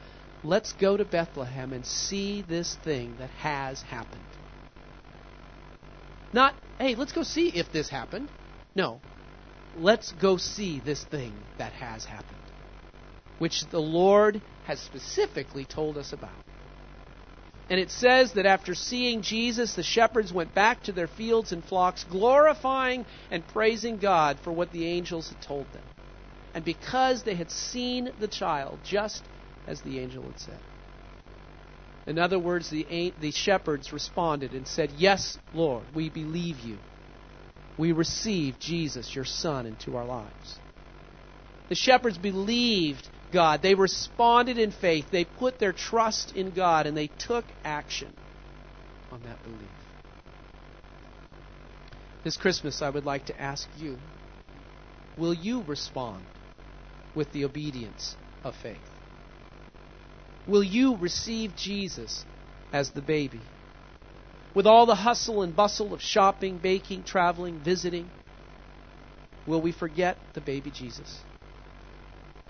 Let's 0.44 0.72
go 0.74 0.96
to 0.96 1.04
Bethlehem 1.04 1.74
and 1.74 1.86
see 1.86 2.44
this 2.44 2.76
thing 2.84 3.16
that 3.18 3.32
has 3.32 3.82
happened. 3.82 4.22
Not, 6.32 6.54
hey, 6.78 6.96
let's 6.96 7.12
go 7.12 7.24
see 7.24 7.50
if 7.50 7.72
this 7.72 7.90
happened. 7.90 8.30
No, 8.76 9.02
let's 9.80 10.12
go 10.13 10.38
see 10.38 10.80
this 10.80 11.04
thing 11.06 11.34
that 11.58 11.72
has 11.74 12.06
happened, 12.06 12.38
which 13.40 13.63
the 13.72 13.82
Lord 13.82 14.42
has 14.66 14.80
specifically 14.80 15.66
told 15.66 15.98
us 15.98 16.13
about. 16.13 16.30
And 17.70 17.80
it 17.80 17.92
says 17.92 18.34
that 18.34 18.46
after 18.46 18.74
seeing 18.74 19.22
Jesus, 19.22 19.74
the 19.74 19.84
shepherds 19.84 20.32
went 20.32 20.54
back 20.56 20.84
to 20.84 20.94
their 20.94 21.08
fields 21.08 21.52
and 21.52 21.63
flocks, 21.63 22.06
glorifying 22.06 23.06
and 23.30 23.46
praising 23.50 23.98
God 23.98 24.38
for 24.44 24.52
what 24.52 24.72
the 24.72 24.86
angels 24.86 25.30
had 25.30 25.42
told 25.42 25.66
them. 25.74 25.84
And 26.54 26.63
because 26.63 27.24
they 27.24 27.36
had 27.36 27.52
seen 27.52 28.10
the 28.20 28.28
child, 28.28 28.80
just 28.86 29.22
as 29.68 29.82
the 29.82 30.00
angel 30.00 30.24
had 30.24 30.40
said. 30.40 30.60
In 32.08 32.18
other 32.18 32.40
words, 32.40 32.70
the, 32.70 33.13
the 33.20 33.32
shepherds 33.32 33.92
responded 33.92 34.54
and 34.54 34.66
said, 34.66 34.92
Yes, 34.98 35.38
Lord, 35.54 35.84
we 35.94 36.10
believe 36.10 36.62
you. 36.62 36.78
We 37.78 37.92
receive 37.92 38.60
Jesus, 38.60 39.13
your 39.16 39.26
Son, 39.26 39.66
into 39.66 39.96
our 39.98 40.06
lives. 40.06 40.60
The 41.70 41.76
shepherds 41.76 42.18
believed 42.18 43.08
God. 43.32 43.62
They 43.62 43.76
responded 43.76 44.58
in 44.58 44.72
faith. 44.72 45.06
They 45.12 45.26
put 45.26 45.60
their 45.60 45.74
trust 45.74 46.36
in 46.36 46.52
God 46.52 46.88
and 46.88 46.96
they 46.96 47.08
took 47.08 47.46
action 47.63 48.12
on 49.12 49.22
that 49.24 49.42
belief. 49.44 49.60
This 52.24 52.38
Christmas, 52.38 52.82
I 52.82 52.90
would 52.90 53.06
like 53.06 53.28
to 53.28 53.42
ask 53.42 53.68
you 53.78 53.98
will 55.18 55.34
you 55.34 55.63
respond 55.63 56.24
with 57.16 57.32
the 57.32 57.46
obedience 57.46 58.16
of 58.44 58.56
faith? 58.56 58.78
Will 60.48 60.63
you 60.63 60.96
receive 60.98 61.56
Jesus 61.56 62.24
as 62.72 62.92
the 62.92 63.02
baby? 63.02 63.42
With 64.58 64.65
all 64.65 64.88
the 64.88 64.96
hustle 64.96 65.43
and 65.43 65.56
bustle 65.56 65.93
of 65.93 66.02
shopping, 66.02 66.58
baking, 66.58 67.04
traveling, 67.04 67.60
visiting, 67.60 68.10
will 69.46 69.62
we 69.62 69.72
forget 69.72 70.17
the 70.34 70.41
baby 70.41 70.72
Jesus? 70.72 71.20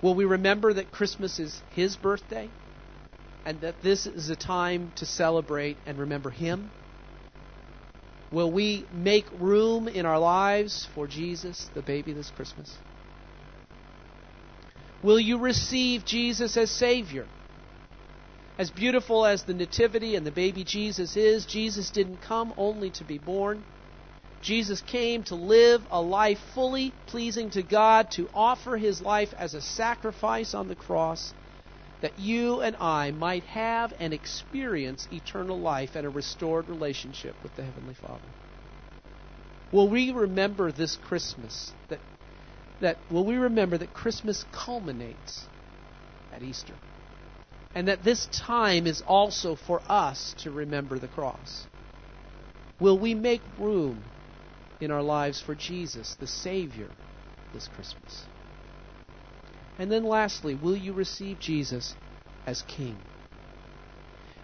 Will 0.01 0.15
we 0.15 0.23
remember 0.23 0.71
that 0.71 0.93
Christmas 0.93 1.37
is 1.37 1.61
His 1.75 1.97
birthday 1.97 2.49
and 3.45 3.59
that 3.59 3.81
this 3.83 4.05
is 4.05 4.29
a 4.29 4.37
time 4.37 4.93
to 4.95 5.05
celebrate 5.05 5.75
and 5.85 5.97
remember 5.97 6.29
Him? 6.29 6.71
Will 8.31 8.53
we 8.53 8.85
make 8.93 9.25
room 9.37 9.89
in 9.89 10.05
our 10.05 10.17
lives 10.17 10.87
for 10.95 11.07
Jesus, 11.07 11.67
the 11.73 11.81
baby, 11.81 12.13
this 12.13 12.31
Christmas? 12.31 12.73
Will 15.03 15.19
you 15.19 15.39
receive 15.39 16.05
Jesus 16.05 16.55
as 16.55 16.71
Savior? 16.71 17.27
As 18.59 18.71
beautiful 18.71 19.23
as 19.25 19.43
the 19.43 19.53
Nativity 19.53 20.15
and 20.15 20.25
the 20.25 20.31
baby 20.31 20.63
Jesus 20.63 21.15
is, 21.15 21.45
Jesus 21.45 21.91
didn't 21.91 22.21
come 22.21 22.53
only 22.57 22.89
to 22.91 23.03
be 23.03 23.19
born. 23.19 23.63
Jesus 24.41 24.81
came 24.81 25.23
to 25.25 25.35
live 25.35 25.81
a 25.91 26.01
life 26.01 26.39
fully 26.55 26.91
pleasing 27.05 27.51
to 27.51 27.61
God, 27.61 28.09
to 28.11 28.27
offer 28.33 28.75
his 28.75 28.99
life 28.99 29.29
as 29.37 29.53
a 29.53 29.61
sacrifice 29.61 30.55
on 30.55 30.67
the 30.67 30.75
cross, 30.75 31.33
that 32.01 32.17
you 32.17 32.61
and 32.61 32.75
I 32.79 33.11
might 33.11 33.43
have 33.43 33.93
and 33.99 34.11
experience 34.13 35.07
eternal 35.11 35.59
life 35.59 35.95
and 35.95 36.05
a 36.05 36.09
restored 36.09 36.67
relationship 36.67 37.35
with 37.43 37.55
the 37.55 37.63
Heavenly 37.63 37.95
Father. 37.95 38.27
Will 39.71 39.89
we 39.89 40.11
remember 40.11 40.71
this 40.71 40.95
Christmas 40.95 41.73
that 41.89 41.99
that 42.79 42.97
will 43.09 43.25
we 43.25 43.35
remember 43.35 43.77
that 43.77 43.93
Christmas 43.93 44.45
culminates 44.51 45.45
at 46.31 46.43
Easter? 46.43 46.75
And 47.75 47.87
that 47.87 48.03
this 48.03 48.27
time 48.31 48.87
is 48.87 49.03
also 49.05 49.55
for 49.55 49.81
us 49.87 50.33
to 50.39 50.51
remember 50.51 50.97
the 50.97 51.07
cross. 51.07 51.67
Will 52.79 52.97
we 52.97 53.13
make 53.13 53.41
room 53.59 54.03
in 54.79 54.91
our 54.91 55.01
lives 55.01 55.41
for 55.41 55.55
Jesus, 55.55 56.15
the 56.19 56.27
Savior, 56.27 56.89
this 57.53 57.67
Christmas? 57.67 58.23
And 59.79 59.91
then 59.91 60.03
lastly, 60.03 60.55
will 60.55 60.75
you 60.75 60.93
receive 60.93 61.39
Jesus 61.39 61.95
as 62.45 62.63
King? 62.63 62.97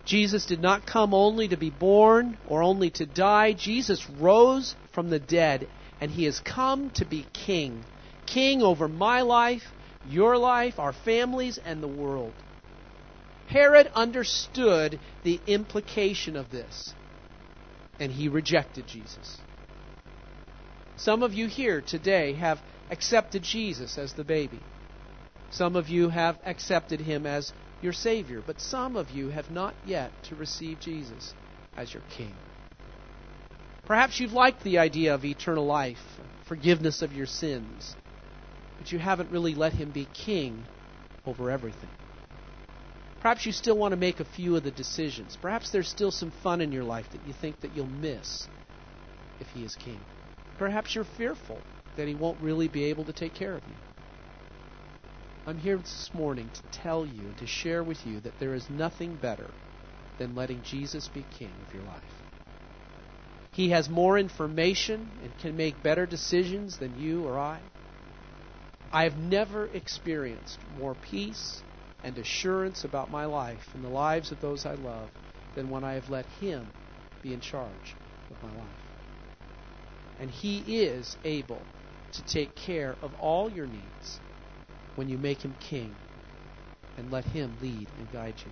Jesus 0.06 0.46
did 0.46 0.62
not 0.62 0.86
come 0.86 1.14
only 1.14 1.48
to 1.48 1.58
be 1.58 1.70
born 1.70 2.38
or 2.48 2.62
only 2.62 2.90
to 2.92 3.06
die. 3.06 3.54
Jesus 3.54 4.08
rose 4.10 4.76
from 4.92 5.10
the 5.10 5.20
dead, 5.20 5.68
and 6.02 6.12
he 6.12 6.26
has 6.26 6.40
come 6.40 6.90
to 6.92 7.06
be 7.06 7.26
King. 7.34 7.84
King 8.26 8.62
over 8.62 8.88
my 8.88 9.22
life, 9.22 9.64
your 10.10 10.38
life, 10.38 10.78
our 10.78 10.94
families, 10.94 11.58
and 11.64 11.82
the 11.82 11.88
world. 11.88 12.34
Herod 13.48 13.92
understood 13.94 15.00
the 15.24 15.40
implication 15.48 16.36
of 16.36 16.50
this, 16.52 16.94
and 18.00 18.12
he 18.12 18.28
rejected 18.30 18.88
Jesus. 18.88 19.38
Some 20.98 21.24
of 21.24 21.34
you 21.34 21.48
here 21.48 21.82
today 21.82 22.34
have 22.34 22.60
accepted 22.90 23.44
Jesus 23.44 23.98
as 23.98 24.14
the 24.14 24.24
baby. 24.24 24.60
Some 25.52 25.76
of 25.76 25.90
you 25.90 26.10
have 26.10 26.38
accepted 26.46 27.00
him 27.00 27.26
as 27.26 27.52
your 27.82 27.94
Savior, 27.94 28.42
but 28.46 28.62
some 28.62 28.96
of 28.96 29.12
you 29.12 29.30
have 29.30 29.52
not 29.52 29.76
yet 29.86 30.12
to 30.30 30.36
receive 30.36 30.80
Jesus 30.80 31.34
as 31.78 31.94
your 31.94 32.04
King. 32.16 32.34
Perhaps 33.86 34.20
you've 34.20 34.34
liked 34.34 34.64
the 34.64 34.78
idea 34.78 35.14
of 35.14 35.26
eternal 35.26 35.66
life, 35.66 36.00
forgiveness 36.48 37.02
of 37.02 37.12
your 37.12 37.26
sins, 37.26 37.96
but 38.78 38.92
you 38.92 39.00
haven't 39.00 39.32
really 39.32 39.54
let 39.54 39.74
him 39.74 39.92
be 39.92 40.08
King 40.14 40.64
over 41.26 41.52
everything. 41.52 41.90
Perhaps 43.24 43.46
you 43.46 43.54
still 43.54 43.78
want 43.78 43.94
to 43.94 43.98
make 43.98 44.20
a 44.20 44.26
few 44.26 44.58
of 44.58 44.64
the 44.64 44.72
decisions. 44.72 45.38
Perhaps 45.42 45.70
there's 45.72 45.88
still 45.88 46.12
some 46.12 46.30
fun 46.44 46.60
in 46.60 46.74
your 46.74 46.84
life 46.84 47.10
that 47.14 47.26
you 47.26 47.34
think 47.34 47.62
that 47.62 47.74
you'll 47.74 47.88
miss 47.88 48.50
if 49.40 49.48
he 49.56 49.64
is 49.64 49.74
king. 49.78 50.00
Perhaps 50.60 50.94
you're 50.94 51.06
fearful 51.06 51.58
that 51.96 52.06
He 52.06 52.16
won't 52.16 52.38
really 52.42 52.68
be 52.68 52.84
able 52.86 53.06
to 53.06 53.14
take 53.14 53.34
care 53.34 53.54
of 53.54 53.62
you. 53.66 53.76
I'm 55.48 55.58
here 55.58 55.78
this 55.78 56.10
morning 56.14 56.50
to 56.54 56.80
tell 56.80 57.06
you 57.06 57.22
and 57.22 57.38
to 57.38 57.48
share 57.48 57.82
with 57.82 58.06
you 58.06 58.20
that 58.20 58.38
there 58.42 58.54
is 58.54 58.70
nothing 58.70 59.16
better 59.16 59.50
than 60.20 60.36
letting 60.36 60.62
Jesus 60.64 61.08
be 61.08 61.24
King 61.40 61.52
of 61.66 61.74
your 61.74 61.84
life. 61.84 62.02
He 63.54 63.70
has 63.70 63.88
more 63.88 64.20
information 64.20 65.08
and 65.24 65.32
can 65.42 65.56
make 65.56 65.82
better 65.82 66.06
decisions 66.06 66.78
than 66.78 67.00
you 67.00 67.26
or 67.26 67.40
I. 67.40 67.60
I 68.92 69.04
have 69.04 69.18
never 69.18 69.68
experienced 69.68 70.60
more 70.78 70.96
peace 71.10 71.62
and 72.04 72.18
assurance 72.18 72.84
about 72.84 73.10
my 73.10 73.26
life 73.26 73.64
and 73.74 73.84
the 73.84 73.90
lives 73.90 74.32
of 74.32 74.42
those 74.42 74.66
I 74.66 74.74
love 74.74 75.10
than 75.56 75.70
when 75.70 75.84
I 75.84 75.94
have 75.94 76.10
let 76.10 76.26
Him 76.26 76.74
be 77.22 77.34
in 77.34 77.40
charge 77.40 77.98
of 78.30 78.42
my 78.42 78.52
life. 78.52 78.68
And 80.20 80.30
He 80.30 80.84
is 80.84 81.18
able 81.24 81.66
to 82.14 82.24
take 82.24 82.56
care 82.56 82.98
of 83.02 83.14
all 83.14 83.50
your 83.50 83.68
needs 83.68 84.20
when 84.96 85.08
you 85.08 85.18
make 85.18 85.44
Him 85.44 85.56
King 85.60 85.96
and 86.98 87.10
let 87.10 87.26
Him 87.26 87.58
lead 87.62 87.92
and 87.98 88.12
guide 88.12 88.36
you. 88.46 88.52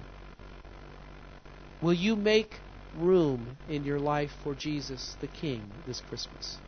Will 1.82 1.94
you 1.94 2.16
make 2.16 2.62
room 2.94 3.58
in 3.68 3.84
your 3.84 4.00
life 4.00 4.32
for 4.44 4.56
Jesus 4.56 5.18
the 5.20 5.28
King 5.28 5.84
this 5.86 6.00
Christmas? 6.00 6.60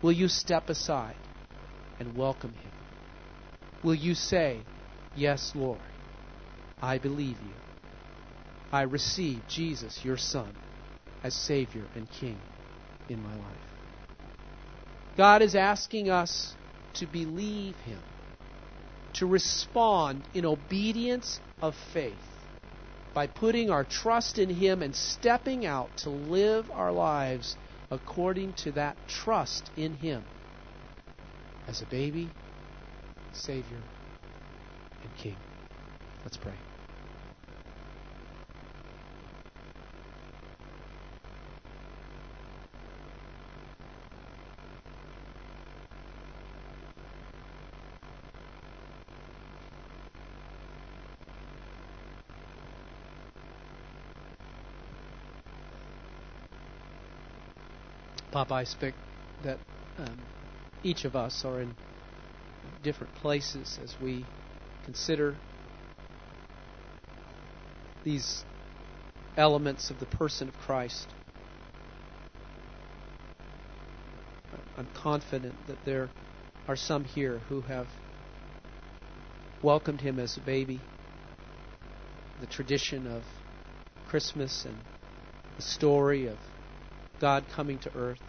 Will 0.00 0.12
you 0.12 0.28
step 0.28 0.70
aside 0.70 1.28
and 1.98 2.14
welcome 2.14 2.54
Him? 2.54 2.72
Will 3.82 3.94
you 3.94 4.14
say, 4.14 4.66
Yes, 5.16 5.52
Lord, 5.54 5.93
I 6.84 6.98
believe 6.98 7.38
you. 7.40 7.54
I 8.70 8.82
receive 8.82 9.40
Jesus, 9.48 10.04
your 10.04 10.18
Son, 10.18 10.52
as 11.22 11.32
Savior 11.32 11.84
and 11.94 12.06
King 12.20 12.36
in 13.08 13.22
my 13.22 13.34
life. 13.34 13.64
God 15.16 15.40
is 15.40 15.54
asking 15.54 16.10
us 16.10 16.54
to 16.96 17.06
believe 17.06 17.74
Him, 17.86 18.00
to 19.14 19.24
respond 19.24 20.20
in 20.34 20.44
obedience 20.44 21.40
of 21.62 21.74
faith 21.94 22.12
by 23.14 23.28
putting 23.28 23.70
our 23.70 23.84
trust 23.84 24.36
in 24.36 24.50
Him 24.50 24.82
and 24.82 24.94
stepping 24.94 25.64
out 25.64 25.88
to 25.98 26.10
live 26.10 26.70
our 26.70 26.92
lives 26.92 27.56
according 27.90 28.52
to 28.64 28.72
that 28.72 28.96
trust 29.08 29.70
in 29.78 29.94
Him 29.94 30.22
as 31.66 31.80
a 31.80 31.86
baby, 31.86 32.28
Savior, 33.32 33.80
and 35.02 35.16
King. 35.22 35.36
Let's 36.24 36.36
pray. 36.36 36.63
I 58.36 58.62
expect 58.62 58.96
that 59.44 59.58
um, 59.96 60.18
each 60.82 61.04
of 61.04 61.14
us 61.14 61.44
are 61.44 61.60
in 61.60 61.72
different 62.82 63.14
places 63.16 63.78
as 63.82 63.94
we 64.02 64.24
consider 64.84 65.36
these 68.02 68.44
elements 69.36 69.90
of 69.90 70.00
the 70.00 70.06
person 70.06 70.48
of 70.48 70.58
Christ. 70.58 71.06
I'm 74.76 74.88
confident 74.94 75.54
that 75.68 75.84
there 75.84 76.08
are 76.66 76.76
some 76.76 77.04
here 77.04 77.40
who 77.48 77.60
have 77.62 77.86
welcomed 79.62 80.00
him 80.00 80.18
as 80.18 80.36
a 80.36 80.40
baby. 80.40 80.80
The 82.40 82.46
tradition 82.48 83.06
of 83.06 83.22
Christmas 84.08 84.64
and 84.64 84.76
the 85.56 85.62
story 85.62 86.26
of 86.26 86.36
God 87.20 87.44
coming 87.54 87.78
to 87.80 87.90
earth, 87.94 88.20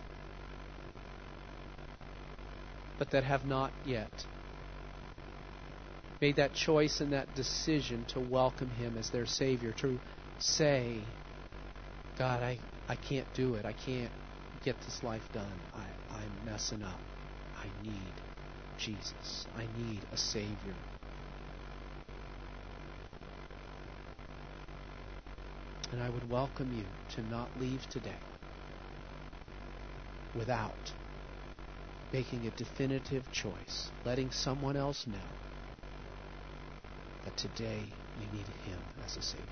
but 3.00 3.12
that 3.12 3.24
have 3.24 3.45
not 3.45 3.71
yet 3.86 4.10
made 6.21 6.38
that 6.38 6.54
choice 6.54 7.02
and 7.02 7.13
that 7.13 7.36
decision 7.36 8.06
to 8.08 8.19
welcome 8.19 8.69
Him 8.69 8.98
as 8.98 9.10
their 9.10 9.26
Savior, 9.26 9.74
to 9.74 10.00
say, 10.39 11.02
God, 12.17 12.41
I, 12.41 12.58
I 12.88 12.95
can't 12.95 13.28
do 13.36 13.56
it. 13.56 13.65
I 13.65 13.74
can't 13.74 14.12
get 14.63 14.76
this 14.82 15.04
life 15.04 15.28
done. 15.34 15.52
I, 15.74 16.15
I'm 16.15 16.32
messing 16.45 16.82
up. 16.84 17.00
I 17.58 17.65
need 17.84 18.13
Jesus. 18.78 19.48
I 19.56 19.67
need 19.78 20.00
a 20.12 20.17
Savior. 20.17 20.76
And 25.91 26.02
I 26.02 26.10
would 26.10 26.30
welcome 26.30 26.71
you 26.74 26.86
to 27.15 27.21
not 27.30 27.50
leave 27.60 27.88
today 27.89 28.35
without 30.36 30.93
making 32.13 32.45
a 32.48 32.52
definitive 32.52 33.30
choice, 33.32 33.89
letting 34.06 34.32
someone 34.32 34.76
else 34.78 35.06
know 35.08 35.30
that 37.24 37.36
today 37.38 37.82
you 38.19 38.38
need 38.38 38.48
Him 38.65 38.80
as 39.06 39.17
a 39.17 39.21
Savior. 39.21 39.45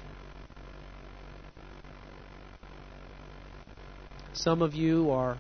Some 4.34 4.62
of 4.62 4.74
you 4.74 5.12
are 5.12 5.38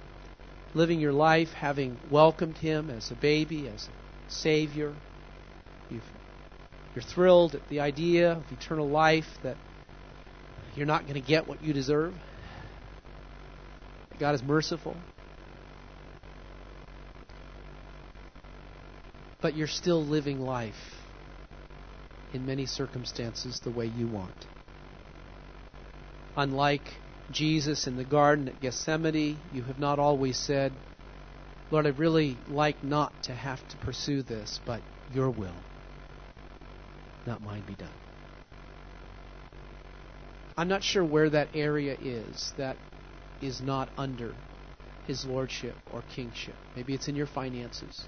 living 0.73 0.99
your 0.99 1.13
life 1.13 1.53
having 1.53 1.97
welcomed 2.09 2.57
Him 2.57 2.89
as 2.89 3.11
a 3.11 3.15
baby, 3.15 3.67
as 3.67 3.87
a 3.87 4.31
Savior. 4.31 4.93
you 5.89 6.01
are 6.95 7.01
thrilled 7.01 7.55
at 7.55 7.67
the 7.69 7.79
idea 7.79 8.33
of 8.33 8.51
eternal 8.51 8.89
life, 8.89 9.27
that 9.43 9.57
you're 10.75 10.85
not 10.85 11.03
going 11.03 11.21
to 11.21 11.27
get 11.27 11.47
what 11.47 11.63
you 11.63 11.73
deserve. 11.73 12.13
God 14.19 14.35
is 14.35 14.43
merciful. 14.43 14.95
But 19.43 19.57
you're 19.57 19.67
still 19.67 20.01
living 20.01 20.39
life 20.39 21.03
in 22.33 22.45
many 22.45 22.65
circumstances 22.65 23.59
the 23.59 23.69
way 23.69 23.85
you 23.85 24.07
want. 24.07 24.33
Unlike 26.37 26.93
Jesus 27.29 27.85
in 27.85 27.97
the 27.97 28.05
garden 28.05 28.47
at 28.47 28.61
Gethsemane, 28.61 29.37
you 29.53 29.61
have 29.63 29.79
not 29.79 29.99
always 29.99 30.37
said, 30.37 30.71
Lord, 31.71 31.85
I'd 31.85 31.99
really 31.99 32.37
like 32.49 32.81
not 32.85 33.11
to 33.23 33.33
have 33.33 33.59
to 33.67 33.77
pursue 33.77 34.21
this, 34.21 34.61
but 34.65 34.81
your 35.13 35.29
will, 35.29 35.55
not 37.27 37.41
mine, 37.41 37.63
be 37.67 37.75
done. 37.75 37.89
I'm 40.55 40.69
not 40.69 40.83
sure 40.83 41.03
where 41.03 41.29
that 41.29 41.49
area 41.53 41.97
is 42.01 42.53
that 42.57 42.77
is 43.41 43.59
not 43.59 43.89
under 43.97 44.33
his 45.05 45.25
lordship 45.25 45.75
or 45.91 46.01
kingship. 46.15 46.55
Maybe 46.77 46.93
it's 46.93 47.09
in 47.09 47.15
your 47.17 47.27
finances. 47.27 48.05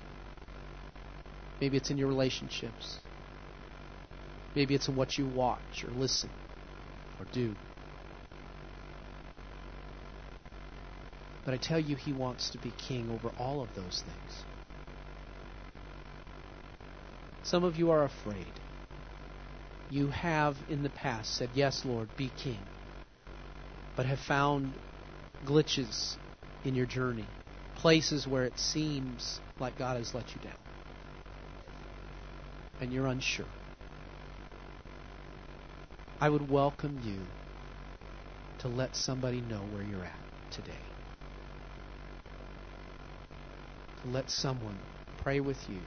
Maybe 1.61 1.77
it's 1.77 1.89
in 1.89 1.97
your 1.97 2.07
relationships. 2.07 2.99
Maybe 4.55 4.75
it's 4.75 4.87
in 4.87 4.95
what 4.95 5.17
you 5.17 5.25
watch 5.25 5.83
or 5.83 5.91
listen 5.91 6.29
or 7.19 7.25
do. 7.33 7.55
But 11.45 11.53
I 11.53 11.57
tell 11.57 11.79
you, 11.79 11.95
He 11.95 12.11
wants 12.11 12.49
to 12.51 12.57
be 12.57 12.71
king 12.87 13.09
over 13.09 13.29
all 13.37 13.61
of 13.61 13.69
those 13.75 14.01
things. 14.05 14.45
Some 17.43 17.63
of 17.63 17.77
you 17.77 17.91
are 17.91 18.03
afraid. 18.03 18.51
You 19.91 20.09
have 20.09 20.55
in 20.67 20.81
the 20.81 20.89
past 20.89 21.35
said, 21.35 21.49
Yes, 21.53 21.85
Lord, 21.85 22.09
be 22.17 22.29
king, 22.29 22.57
but 23.95 24.07
have 24.07 24.19
found 24.19 24.73
glitches 25.45 26.15
in 26.63 26.73
your 26.73 26.87
journey, 26.87 27.27
places 27.75 28.25
where 28.27 28.45
it 28.45 28.57
seems 28.57 29.39
like 29.59 29.77
God 29.77 29.97
has 29.97 30.13
let 30.15 30.33
you 30.33 30.41
down 30.41 30.64
and 32.79 32.93
you're 32.93 33.07
unsure, 33.07 33.47
I 36.19 36.29
would 36.29 36.49
welcome 36.49 36.99
you 37.01 37.33
to 38.59 38.69
let 38.69 38.95
somebody 38.95 39.41
know 39.41 39.65
where 39.65 39.83
you're 39.83 40.05
at 40.05 40.25
today. 40.51 40.93
To 44.01 44.07
let 44.07 44.29
someone 44.29 44.87
pray 45.17 45.39
with 45.41 45.69
you 45.69 45.83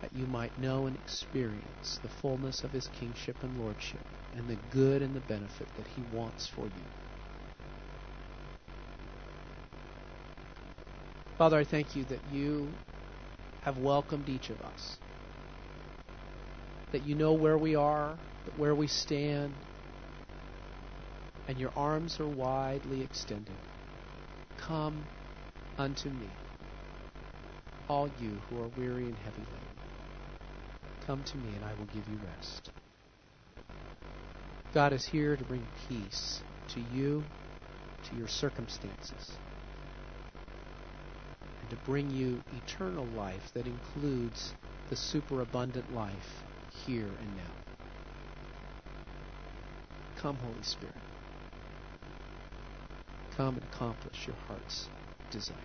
that 0.00 0.12
you 0.12 0.26
might 0.26 0.58
know 0.58 0.86
and 0.86 0.96
experience 0.96 1.98
the 2.02 2.08
fullness 2.08 2.64
of 2.64 2.72
his 2.72 2.88
kingship 2.88 3.42
and 3.42 3.56
lordship 3.58 4.06
and 4.32 4.48
the 4.48 4.56
good 4.56 5.02
and 5.02 5.14
the 5.16 5.20
benefit 5.20 5.68
that 5.76 5.88
he 5.88 6.02
wants 6.02 6.46
for 6.48 6.68
you. 6.68 6.86
Father, 11.38 11.58
I 11.58 11.64
thank 11.64 11.96
you 11.96 12.04
that 12.06 12.24
you 12.24 12.78
have 13.60 13.78
welcomed 13.78 14.28
each 14.28 14.50
of 14.50 14.60
us 14.62 15.01
that 16.92 17.02
you 17.02 17.14
know 17.14 17.32
where 17.32 17.58
we 17.58 17.74
are, 17.74 18.16
where 18.56 18.74
we 18.74 18.86
stand, 18.86 19.52
and 21.48 21.58
your 21.58 21.72
arms 21.74 22.20
are 22.20 22.28
widely 22.28 23.02
extended. 23.02 23.54
Come 24.58 25.02
unto 25.78 26.08
me, 26.08 26.28
all 27.88 28.08
you 28.20 28.30
who 28.48 28.60
are 28.60 28.68
weary 28.78 29.04
and 29.04 29.16
heavy 29.18 29.38
laden. 29.38 29.72
Come 31.06 31.24
to 31.24 31.36
me, 31.36 31.54
and 31.56 31.64
I 31.64 31.72
will 31.78 31.86
give 31.86 32.06
you 32.08 32.18
rest. 32.36 32.70
God 34.74 34.92
is 34.92 35.04
here 35.04 35.36
to 35.36 35.44
bring 35.44 35.66
peace 35.88 36.40
to 36.68 36.80
you, 36.80 37.24
to 38.10 38.16
your 38.16 38.28
circumstances, 38.28 39.30
and 41.60 41.70
to 41.70 41.76
bring 41.90 42.10
you 42.10 42.42
eternal 42.64 43.04
life 43.16 43.42
that 43.54 43.66
includes 43.66 44.52
the 44.90 44.96
superabundant 44.96 45.94
life 45.94 46.44
here 46.86 47.06
and 47.06 47.36
now. 47.36 47.52
Come, 50.20 50.36
Holy 50.36 50.62
Spirit. 50.62 50.94
Come 53.36 53.56
and 53.56 53.64
accomplish 53.72 54.26
your 54.26 54.36
heart's 54.46 54.88
desires. 55.30 55.58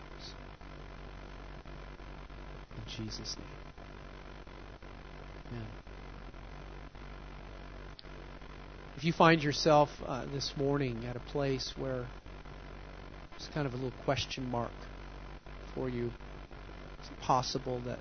In 2.76 3.05
Jesus' 3.05 3.36
name. 3.38 3.47
Amen. 5.51 5.68
If 8.95 9.03
you 9.03 9.14
find 9.14 9.43
yourself 9.43 9.89
uh, 10.08 10.26
this 10.34 10.53
morning 10.58 11.05
at 11.08 11.16
a 11.16 11.20
place 11.20 11.74
where 11.78 12.08
it's 13.36 13.47
kind 13.53 13.68
of 13.68 13.74
a 13.74 13.76
little 13.76 13.93
question 14.05 14.49
mark 14.49 14.72
for 15.76 15.88
you, 15.88 16.05
is 16.05 17.12
it 17.12 17.20
possible 17.22 17.80
that 17.86 17.99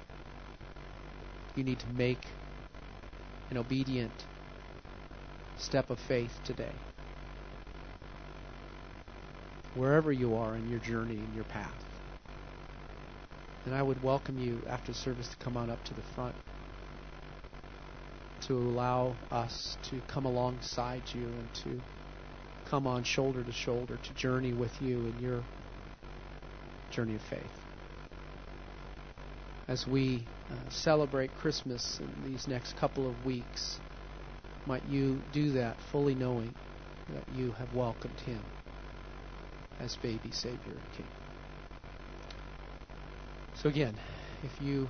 you 1.54 1.64
need 1.64 1.80
to 1.80 1.88
make 1.88 2.24
an 3.50 3.58
obedient 3.58 4.12
step 5.58 5.90
of 5.90 5.98
faith 6.00 6.32
today. 6.44 6.72
Wherever 9.74 10.10
you 10.12 10.34
are 10.34 10.54
in 10.54 10.70
your 10.70 10.80
journey, 10.80 11.14
and 11.14 11.34
your 11.34 11.44
path. 11.44 11.84
And 13.66 13.74
I 13.74 13.82
would 13.82 14.02
welcome 14.02 14.38
you 14.38 14.62
after 14.68 14.92
service 14.92 15.28
to 15.28 15.36
come 15.44 15.56
on 15.56 15.70
up 15.70 15.82
to 15.84 15.94
the 15.94 16.02
front 16.14 16.34
to 18.46 18.54
allow 18.54 19.12
us 19.32 19.76
to 19.82 20.00
come 20.06 20.24
alongside 20.24 21.02
you 21.12 21.24
and 21.24 21.54
to 21.54 21.80
come 22.70 22.86
on 22.86 23.02
shoulder 23.02 23.42
to 23.42 23.52
shoulder 23.52 23.96
to 23.96 24.12
journey 24.14 24.52
with 24.52 24.80
you 24.80 24.98
in 24.98 25.20
your 25.20 25.40
journey 26.92 27.14
of 27.14 27.22
faith. 27.22 27.65
As 29.68 29.86
we 29.86 30.22
uh, 30.50 30.70
celebrate 30.70 31.34
Christmas 31.34 31.98
in 31.98 32.30
these 32.30 32.46
next 32.46 32.76
couple 32.76 33.08
of 33.08 33.26
weeks, 33.26 33.78
might 34.64 34.84
you 34.88 35.20
do 35.32 35.52
that 35.52 35.76
fully 35.90 36.14
knowing 36.14 36.54
that 37.12 37.36
you 37.36 37.50
have 37.52 37.74
welcomed 37.74 38.18
Him 38.20 38.40
as 39.80 39.96
baby 39.96 40.30
Savior 40.30 40.58
and 40.66 40.92
King. 40.96 41.06
So, 43.56 43.68
again, 43.68 43.94
if 44.44 44.62
you 44.64 44.88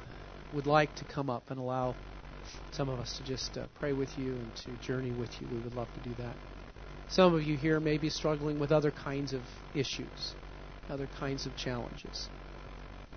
would 0.54 0.66
like 0.66 0.94
to 0.96 1.04
come 1.04 1.30
up 1.30 1.50
and 1.50 1.58
allow 1.58 1.94
some 2.72 2.88
of 2.88 2.98
us 3.00 3.16
to 3.16 3.24
just 3.24 3.56
uh, 3.56 3.62
pray 3.80 3.92
with 3.92 4.18
you 4.18 4.32
and 4.32 4.56
to 4.56 4.86
journey 4.86 5.10
with 5.12 5.30
you, 5.40 5.46
we 5.50 5.58
would 5.60 5.74
love 5.74 5.88
to 5.94 6.08
do 6.08 6.14
that. 6.22 6.34
Some 7.08 7.34
of 7.34 7.42
you 7.42 7.56
here 7.56 7.80
may 7.80 7.96
be 7.96 8.10
struggling 8.10 8.58
with 8.58 8.72
other 8.72 8.90
kinds 8.90 9.32
of 9.32 9.40
issues, 9.74 10.34
other 10.90 11.08
kinds 11.18 11.46
of 11.46 11.56
challenges. 11.56 12.28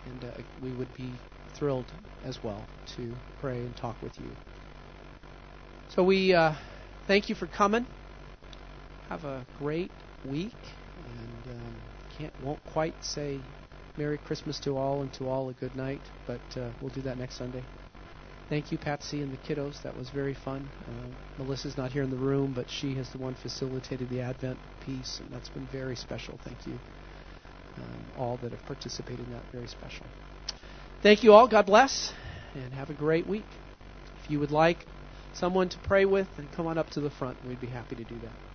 And 0.06 0.24
uh, 0.24 0.42
we 0.64 0.72
would 0.72 0.94
be 0.96 1.12
thrilled 1.60 1.86
as 2.24 2.42
well 2.42 2.66
to 2.96 3.14
pray 3.42 3.58
and 3.58 3.76
talk 3.76 4.02
with 4.02 4.18
you. 4.20 4.30
So 5.90 6.04
we 6.04 6.34
uh, 6.34 6.54
thank 7.06 7.30
you 7.30 7.36
for 7.36 7.48
coming. 7.48 7.86
Have 9.10 9.26
a 9.26 9.46
great 9.58 9.92
week, 10.24 10.56
and 10.96 11.56
um, 11.58 11.76
can't 12.18 12.34
won't 12.40 12.64
quite 12.64 12.96
say 13.04 13.40
Merry 13.98 14.18
Christmas 14.18 14.60
to 14.62 14.78
all 14.78 15.02
and 15.02 15.12
to 15.14 15.28
all 15.28 15.50
a 15.50 15.54
good 15.54 15.76
night, 15.76 16.02
but 16.26 16.40
uh, 16.56 16.70
we'll 16.80 16.92
do 16.92 17.02
that 17.02 17.18
next 17.18 17.38
Sunday. 17.38 17.64
Thank 18.48 18.72
you, 18.72 18.78
Patsy 18.78 19.22
and 19.22 19.32
the 19.32 19.38
kiddos. 19.38 19.82
That 19.84 19.96
was 19.96 20.10
very 20.10 20.34
fun. 20.34 20.72
Uh, 20.88 20.92
Melissa's 21.38 21.78
not 21.78 21.92
here 21.92 22.04
in 22.04 22.10
the 22.10 22.18
room, 22.18 22.54
but 22.54 22.70
she 22.70 22.96
has 22.96 23.10
the 23.12 23.18
one 23.18 23.36
facilitated 23.36 24.10
the 24.10 24.22
Advent 24.22 24.60
piece, 24.80 25.20
and 25.20 25.30
that's 25.32 25.50
been 25.50 25.68
very 25.68 25.96
special. 25.96 26.40
Thank 26.44 26.66
you, 26.66 26.80
um, 27.78 28.12
all 28.16 28.38
that 28.38 28.52
have 28.52 28.66
participated 28.66 29.26
in 29.26 29.32
that. 29.34 29.44
Very 29.52 29.68
special. 29.68 30.06
Thank 31.02 31.24
you 31.24 31.34
all. 31.34 31.48
God 31.48 31.66
bless, 31.66 32.12
and 32.54 32.74
have 32.74 32.90
a 32.90 32.94
great 32.94 33.26
week. 33.26 33.46
If 34.22 34.30
you 34.30 34.40
would 34.42 34.52
like 34.52 34.86
someone 35.34 35.70
to 35.70 35.78
pray 35.80 36.04
with, 36.04 36.28
then 36.36 36.50
come 36.56 36.68
on 36.68 36.78
up 36.78 36.90
to 36.92 37.00
the 37.00 37.10
front. 37.10 37.38
We'd 37.48 37.62
be 37.62 37.68
happy 37.68 37.96
to 37.96 38.04
do 38.04 38.20
that. 38.20 38.49